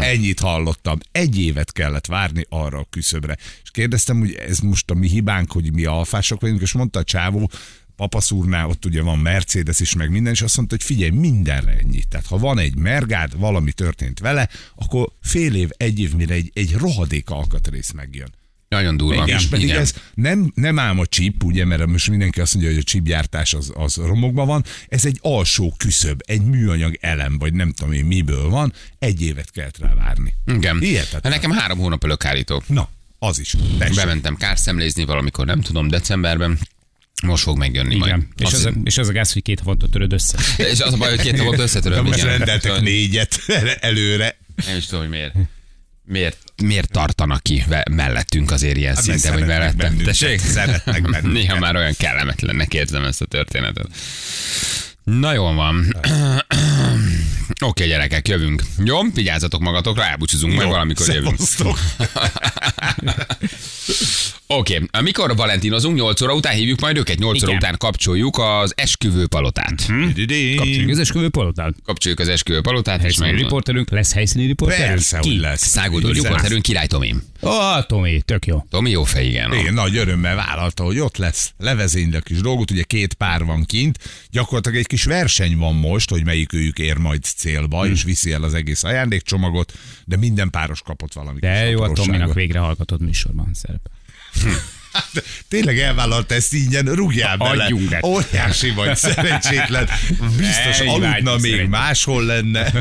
ennyit 0.01 0.41
hallottam. 0.41 0.99
Egy 1.13 1.39
évet 1.39 1.73
kellett 1.73 2.07
várni 2.07 2.47
arra 2.49 2.79
a 2.79 2.87
küszöbre. 2.91 3.37
És 3.63 3.71
kérdeztem, 3.71 4.19
hogy 4.19 4.35
ez 4.35 4.59
most 4.59 4.91
a 4.91 4.95
mi 4.95 5.09
hibánk, 5.09 5.53
hogy 5.53 5.73
mi 5.73 5.85
alfások 5.85 6.41
vagyunk, 6.41 6.61
és 6.61 6.73
mondta 6.73 6.99
a 6.99 7.05
csávó, 7.05 7.51
papaszúrnál 8.01 8.69
ott 8.69 8.85
ugye 8.85 9.03
van 9.03 9.19
Mercedes 9.19 9.81
is, 9.81 9.95
meg 9.95 10.11
minden, 10.11 10.33
és 10.33 10.43
azt 10.43 10.57
mondta, 10.57 10.75
hogy 10.75 10.85
figyelj, 10.85 11.11
mindenre 11.11 11.73
ennyi. 11.73 12.03
Tehát 12.09 12.27
ha 12.27 12.39
van 12.39 12.59
egy 12.59 12.77
mergád, 12.77 13.39
valami 13.39 13.73
történt 13.73 14.19
vele, 14.19 14.49
akkor 14.75 15.09
fél 15.23 15.55
év, 15.55 15.71
egy 15.77 16.01
év, 16.01 16.15
mire 16.15 16.35
egy, 16.35 16.51
egy 16.55 16.75
rohadék 16.75 17.31
alkatrész 17.31 17.91
megjön. 17.91 18.35
Nagyon 18.69 18.97
durva. 18.97 19.27
És 19.27 19.47
pedig 19.47 19.67
Igen. 19.67 19.81
ez 19.81 19.95
nem, 20.15 20.53
nem 20.55 20.79
ám 20.79 20.99
a 20.99 21.07
chip, 21.07 21.45
ugye, 21.45 21.65
mert 21.65 21.87
most 21.87 22.11
mindenki 22.11 22.41
azt 22.41 22.55
mondja, 22.55 22.73
hogy 22.73 22.81
a 22.81 22.85
chipgyártás 22.85 23.55
az, 23.55 23.73
az 23.75 23.97
romokban 23.97 24.47
van, 24.47 24.65
ez 24.89 25.05
egy 25.05 25.19
alsó 25.23 25.75
küszöb, 25.77 26.21
egy 26.27 26.43
műanyag 26.43 26.99
elem, 27.01 27.39
vagy 27.39 27.55
nem 27.55 27.73
tudom 27.73 27.93
én 27.93 28.05
miből 28.05 28.49
van, 28.49 28.73
egy 28.99 29.23
évet 29.23 29.51
kellett 29.51 29.79
rá 29.79 29.95
várni. 29.95 30.35
Igen. 30.47 30.79
Hihetetlen. 30.79 31.33
Hát 31.33 31.33
nekem 31.33 31.51
három 31.51 31.79
hónap 31.79 32.05
előkállító. 32.05 32.63
Na, 32.67 32.89
az 33.19 33.39
is. 33.39 33.55
Tessék. 33.79 33.95
Bementem 33.95 34.37
kárszemlézni 34.37 35.05
valamikor, 35.05 35.47
nem 35.47 35.61
tudom, 35.61 35.89
decemberben. 35.89 36.59
Most 37.23 37.43
fog 37.43 37.59
megjönni 37.59 37.95
Igen. 37.95 38.09
majd. 38.09 38.23
És 38.37 38.53
az, 38.53 38.65
a, 38.65 38.73
és 38.85 38.99
az 38.99 39.09
a 39.09 39.13
gáz, 39.13 39.33
hogy 39.33 39.43
két 39.43 39.59
havonta 39.59 39.89
töröd 39.89 40.13
össze. 40.13 40.39
és 40.73 40.81
az 40.81 40.93
a 40.93 40.97
baj, 40.97 41.09
hogy 41.11 41.21
két 41.21 41.37
De 41.57 41.63
összetöröm. 41.63 42.05
most 42.05 42.23
rendeltek 42.23 42.81
négyet 42.81 43.41
előre. 43.81 44.39
Nem 44.67 44.77
is 44.77 44.87
tudom, 44.87 45.01
hogy 45.01 45.11
miért. 45.11 45.35
Miért, 46.05 46.37
miért 46.63 46.91
tartanak 46.91 47.43
ki 47.43 47.65
mellettünk 47.91 48.51
azért 48.51 48.77
ilyen 48.77 48.95
Hát, 48.95 49.05
szinten, 49.05 49.33
hogy 49.33 49.41
szeretnek 49.41 49.59
mellette? 49.59 49.77
bennünket. 49.83 50.07
Tessék? 50.07 50.39
Szeretnek 50.41 51.03
bennünket. 51.03 51.33
Néha 51.33 51.59
már 51.59 51.77
olyan 51.77 51.95
kellemetlennek 51.99 52.75
érzem 52.75 53.05
ezt 53.05 53.21
a 53.21 53.25
történetet. 53.25 53.87
Na 55.05 55.33
jól 55.33 55.55
van. 55.55 55.97
Oké, 57.65 57.87
gyerekek, 57.87 58.29
jövünk. 58.29 58.63
Jó, 58.85 59.01
vigyázzatok 59.15 59.61
magatokra, 59.61 60.05
elbúcsúzunk, 60.05 60.55
majd 60.55 60.69
valamikor 60.69 61.09
jövünk. 61.09 61.39
Oké, 64.47 64.81
mikor 65.01 65.37
valentinozunk, 65.37 65.97
8 65.97 66.21
óra 66.21 66.35
után 66.35 66.55
hívjuk 66.55 66.81
majd 66.81 66.97
őket, 66.97 67.19
8 67.19 67.37
óra 67.43 67.47
Igen. 67.47 67.57
után 67.63 67.75
kapcsoljuk 67.79 68.39
az 68.39 68.73
esküvő 68.77 69.27
palotát. 69.27 69.75
Kapcsoljuk 70.57 70.91
az 70.91 70.99
esküvő 70.99 71.29
palotát. 71.29 71.75
Kapcsoljuk 71.85 72.21
az 72.21 72.29
esküvő 72.29 72.61
palotát, 72.61 72.97
és 72.97 73.03
Helyszíni 73.03 73.43
riporterünk, 73.43 73.91
lesz 73.91 74.13
helyszíni 74.13 74.47
riporterünk? 74.47 74.89
Persze, 74.89 75.19
Ki? 75.19 75.41
lesz. 75.41 75.77
Hogy 75.79 76.13
riporterünk 76.13 76.63
Király 76.63 76.87
Tomi. 76.87 77.15
Ó, 77.43 77.49
Tomi, 77.87 78.23
tök 78.23 78.47
jó. 78.47 78.65
Tomi 78.71 78.91
jó 78.91 79.05
fej, 79.05 79.27
igen. 79.27 79.53
Igen, 79.55 79.75
nagy 79.75 79.97
örömmel 79.97 80.37
vállalta, 80.37 80.83
hogy 80.85 80.99
ott 80.99 81.17
lesz, 81.17 81.53
levezényli 81.59 82.17
a 82.17 82.21
kis 82.21 82.41
dolgot, 82.41 82.71
ugye 82.71 82.83
két 82.83 83.15
pár 83.15 83.45
van 83.45 83.65
kint, 83.65 83.99
gyakorlatilag 84.31 84.79
egy 84.79 84.87
kis 84.87 85.05
verseny 85.05 85.57
van 85.57 85.75
most, 85.75 86.11
hogy 86.11 86.25
melyik 86.25 86.53
őjük 86.53 86.79
ér 86.79 86.97
majd 86.97 87.23
célba, 87.23 87.85
Hm. 87.85 87.91
és 87.93 88.03
viszi 88.05 88.33
el 88.33 88.43
az 88.43 88.55
egész 88.55 88.85
ajándékcsomagot, 88.85 89.73
de 90.05 90.17
minden 90.17 90.51
páros 90.51 90.83
kapott 90.83 91.13
valami 91.13 91.41
De 91.41 91.71
jó, 91.71 91.79
a 91.81 91.83
apróságot. 91.83 92.07
Tominak 92.07 92.35
végre 92.35 92.59
hallgatott 92.71 93.01
műsorban 93.01 93.51
szerepel. 93.55 93.93
Hát, 94.93 95.11
Tényleg 95.49 95.79
elvállalta 95.79 96.35
ezt 96.35 96.53
ingyen, 96.53 96.85
rúgjál 96.87 97.37
bele. 97.37 97.65
Adjunk. 97.65 97.97
Óriási 98.07 98.71
vagy, 98.71 98.97
szerencsétlen. 98.97 99.89
Biztos 100.37 100.79
Ne, 100.79 100.91
aludna 100.91 101.33
még 101.37 101.41
szerencsés. 101.51 101.69
máshol 101.69 102.25
lenne. 102.25 102.73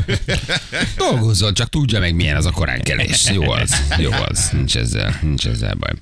Dolgozzon, 0.96 1.54
csak 1.54 1.68
tudja 1.68 1.98
meg 2.00 2.14
milyen 2.14 2.36
az 2.36 2.46
a 2.46 2.50
koránkelés. 2.50 3.28
Jó 3.32 3.50
az, 3.50 3.82
jó 3.98 4.10
az. 4.12 4.48
Nincs 4.52 4.76
ezzel, 4.76 5.18
nincs 5.22 5.46
ezzel 5.46 5.74
baj. 5.74 5.92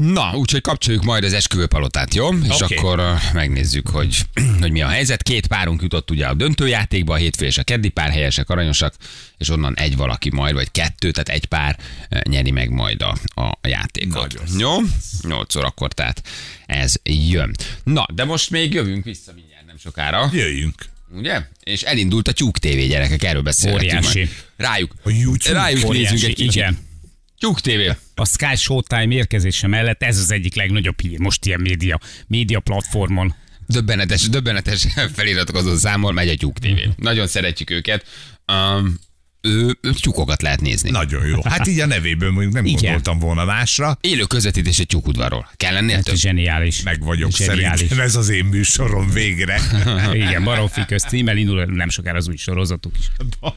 Na, 0.00 0.32
úgyhogy 0.36 0.60
kapcsoljuk 0.60 1.04
majd 1.04 1.24
az 1.24 1.32
esküvőpalotát, 1.32 2.14
jó? 2.14 2.28
És 2.34 2.60
Oké. 2.60 2.76
akkor 2.76 2.98
uh, 2.98 3.32
megnézzük, 3.32 3.88
hogy, 3.88 4.16
hogy 4.60 4.70
mi 4.70 4.82
a 4.82 4.88
helyzet. 4.88 5.22
Két 5.22 5.46
párunk 5.46 5.82
jutott 5.82 6.10
ugye 6.10 6.26
a 6.26 6.34
döntőjátékba, 6.34 7.12
a 7.12 7.16
hétfő 7.16 7.44
és 7.44 7.58
a 7.58 7.62
keddi 7.62 7.88
pár 7.88 8.10
helyesek, 8.10 8.48
aranyosak, 8.50 8.94
és 9.38 9.48
onnan 9.48 9.76
egy 9.76 9.96
valaki 9.96 10.30
majd, 10.30 10.54
vagy 10.54 10.70
kettő, 10.70 11.10
tehát 11.10 11.28
egy 11.28 11.44
pár 11.44 11.78
uh, 12.10 12.20
nyeri 12.22 12.50
meg 12.50 12.70
majd 12.70 13.02
a, 13.02 13.16
a 13.42 13.58
játékot. 13.68 14.32
Nagyon 14.32 14.44
Jó? 14.58 14.76
8 15.28 15.54
órakor, 15.54 15.92
tehát 15.92 16.22
ez 16.66 16.94
jön. 17.04 17.56
Na, 17.84 18.06
de 18.14 18.24
most 18.24 18.50
még 18.50 18.74
jövünk 18.74 19.04
vissza 19.04 19.32
mindjárt, 19.34 19.66
nem 19.66 19.78
sokára. 19.78 20.30
Jöjjünk. 20.32 20.74
Ugye? 21.16 21.40
És 21.62 21.82
elindult 21.82 22.28
a 22.28 22.32
Tyúk 22.32 22.58
TV, 22.58 22.78
gyerekek, 22.88 23.24
erről 23.24 23.42
beszélhetünk 23.42 23.92
Óriási. 23.92 24.18
majd. 24.18 24.30
Rájuk, 24.56 24.94
A 25.02 25.10
YouTube 25.10 25.54
rájuk 25.54 25.84
óriási, 25.84 26.12
nézzünk 26.12 26.30
egy 26.30 26.36
kicsit. 26.36 26.54
igen. 26.54 26.88
Tyúk 27.40 27.60
TV. 27.60 27.96
A 28.14 28.24
Sky 28.24 28.56
Showtime 28.56 29.14
érkezése 29.14 29.66
mellett 29.66 30.02
ez 30.02 30.18
az 30.18 30.30
egyik 30.30 30.54
legnagyobb 30.54 31.00
hír 31.00 31.18
most 31.18 31.46
ilyen 31.46 31.60
média, 31.60 32.00
média 32.26 32.60
platformon. 32.60 33.34
Döbbenetes, 33.66 34.28
döbbenetes 34.28 34.86
feliratok 35.16 35.56
azon 35.56 35.76
számol, 35.76 36.12
megy 36.12 36.28
a 36.28 36.34
Tyúk 36.34 36.58
TV. 36.58 36.78
Nagyon 36.96 37.26
szeretjük 37.26 37.70
őket. 37.70 38.04
Um, 38.52 38.98
ő, 39.42 39.76
ő 39.80 39.90
tyúkokat 40.00 40.42
lehet 40.42 40.60
nézni. 40.60 40.90
Nagyon 40.90 41.26
jó. 41.26 41.38
Hát 41.44 41.66
így 41.66 41.80
a 41.80 41.86
nevéből 41.86 42.30
mondjuk 42.30 42.52
nem 42.54 42.64
Igen. 42.64 42.80
gondoltam 42.80 43.18
volna 43.18 43.44
másra. 43.44 43.98
Élő 44.00 44.22
közvetítés 44.24 44.78
egy 44.78 44.86
tyúkudvarról. 44.86 45.50
Kell 45.56 45.90
Ez 45.90 46.02
több? 46.04 46.14
zseniális. 46.14 46.82
Meg 46.82 47.04
vagyok 47.04 47.30
Zseniális. 47.30 47.78
szerintem, 47.78 48.00
ez 48.00 48.14
az 48.16 48.28
én 48.28 48.44
műsorom 48.44 49.10
végre. 49.10 49.60
Igen, 50.12 50.44
Baromfi 50.44 50.84
közt 50.86 51.08
címmel 51.08 51.36
indul 51.36 51.64
nem 51.64 51.88
sokára 51.88 52.16
az 52.16 52.28
új 52.28 52.36
sorozatuk 52.36 52.92
is. 52.98 53.10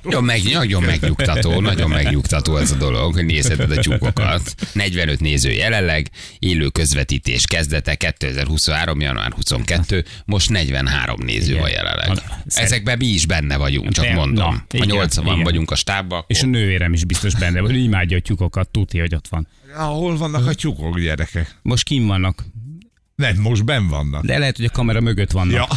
Nagyon, 0.03 0.23
meg, 0.23 0.43
nagyon 0.43 0.83
megnyugtató, 0.83 1.59
nagyon 1.61 1.89
megnyugtató 1.89 2.57
ez 2.57 2.71
a 2.71 2.75
dolog, 2.75 3.13
hogy 3.13 3.25
nézheted 3.25 3.71
a 3.71 3.81
tyúkokat. 3.81 4.55
45 4.73 5.19
néző 5.19 5.51
jelenleg, 5.51 6.09
élő 6.39 6.67
közvetítés 6.69 7.45
kezdete 7.45 7.95
2023. 7.95 8.99
január 8.99 9.31
22, 9.31 10.05
most 10.25 10.49
43 10.49 11.19
néző 11.23 11.49
Igen. 11.49 11.59
van 11.61 11.69
jelenleg. 11.69 12.11
Ezekben 12.45 12.97
mi 12.97 13.05
is 13.05 13.25
benne 13.25 13.57
vagyunk, 13.57 13.91
csak 13.91 14.13
mondom. 14.13 14.53
na, 14.53 14.65
igen, 14.71 14.87
80 14.87 15.25
igen. 15.25 15.43
vagyunk 15.43 15.71
a 15.73 15.75
stábban, 15.75 16.23
És 16.27 16.41
a 16.43 16.45
nővérem 16.45 16.93
is 16.93 17.05
biztos 17.05 17.35
benne, 17.35 17.59
hogy 17.59 17.75
imádja 17.75 18.17
a 18.17 18.21
tyúkokat, 18.21 18.69
tudja, 18.69 19.01
hogy 19.01 19.15
ott 19.15 19.27
van. 19.27 19.47
Ja, 19.67 19.83
hol 19.83 20.17
vannak 20.17 20.47
a 20.47 20.53
tyúkok, 20.53 20.99
gyerekek? 20.99 21.59
Most 21.61 21.83
kim 21.83 22.05
vannak, 22.05 22.45
Nem, 23.15 23.37
most 23.37 23.65
ben 23.65 23.87
vannak. 23.87 24.25
de 24.25 24.37
lehet, 24.37 24.55
hogy 24.55 24.65
a 24.65 24.69
kamera 24.69 25.01
mögött 25.01 25.31
vannak. 25.31 25.53
Ja. 25.55 25.67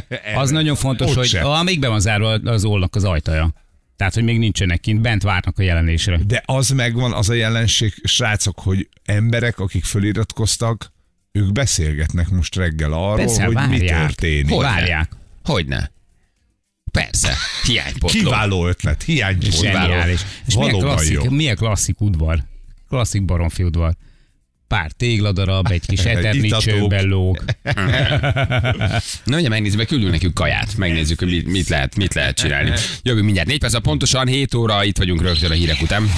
Az 0.40 0.50
nagyon 0.50 0.74
fontos, 0.76 1.08
Ott 1.10 1.14
hogy 1.16 1.26
se. 1.26 1.40
ah, 1.40 1.64
még 1.64 1.80
be 1.80 1.88
van 1.88 2.00
zárva 2.00 2.28
az 2.32 2.64
ollnak 2.64 2.94
az 2.96 3.04
ajtaja. 3.04 3.52
Tehát, 3.96 4.14
hogy 4.14 4.24
még 4.24 4.38
nincsenek 4.38 4.80
kint, 4.80 5.00
bent 5.00 5.22
várnak 5.22 5.58
a 5.58 5.62
jelenésre. 5.62 6.20
De 6.26 6.42
az 6.46 6.68
megvan, 6.70 7.12
az 7.12 7.28
a 7.28 7.34
jelenség, 7.34 7.94
srácok, 8.04 8.58
hogy 8.60 8.88
emberek, 9.04 9.58
akik 9.58 9.84
föliratkoztak, 9.84 10.92
Ők 11.32 11.52
beszélgetnek 11.52 12.28
most 12.30 12.56
reggel 12.56 12.92
arról, 12.92 13.16
Persze, 13.16 13.44
hogy 13.44 13.54
mi 13.54 13.60
várják. 13.60 14.06
történik. 14.06 14.48
Hogy? 14.54 14.64
Várják. 14.64 15.10
Hogyne? 15.44 15.90
Persze. 16.94 17.34
Hiánypotló. 17.66 18.20
Kiváló 18.20 18.66
ötlet, 18.66 19.02
hiánypótló. 19.02 19.60
Zseniális. 19.60 20.20
És 20.46 20.56
milyen 20.56 20.78
klasszik, 20.78 21.12
jó. 21.12 21.30
milyen 21.30 21.56
klasszik 21.56 22.00
udvar? 22.00 22.38
Klasszik 22.88 23.24
baromfi 23.24 23.62
udvar. 23.62 23.94
Pár 24.68 24.90
tégladarab, 24.90 25.70
egy 25.70 25.86
kis 25.86 26.04
eternicsőben 26.14 27.06
lóg. 27.06 27.44
Na 29.24 29.36
ugye 29.36 29.48
megnézzük, 29.48 29.78
meg 29.78 29.86
küldünk 29.86 30.10
nekünk 30.10 30.34
kaját. 30.34 30.76
Megnézzük, 30.76 31.18
hogy 31.18 31.28
mit, 31.28 31.46
mit, 31.46 31.68
lehet, 31.68 31.96
mit 31.96 32.14
lehet 32.14 32.36
csinálni. 32.36 32.72
Jövünk 33.02 33.24
mindjárt. 33.24 33.48
Négy 33.48 33.58
perc, 33.58 33.80
pontosan 33.80 34.26
7 34.26 34.54
óra, 34.54 34.84
itt 34.84 34.98
vagyunk 34.98 35.22
rögtön 35.22 35.50
a 35.50 35.54
hírek 35.54 35.82
után. 35.82 36.10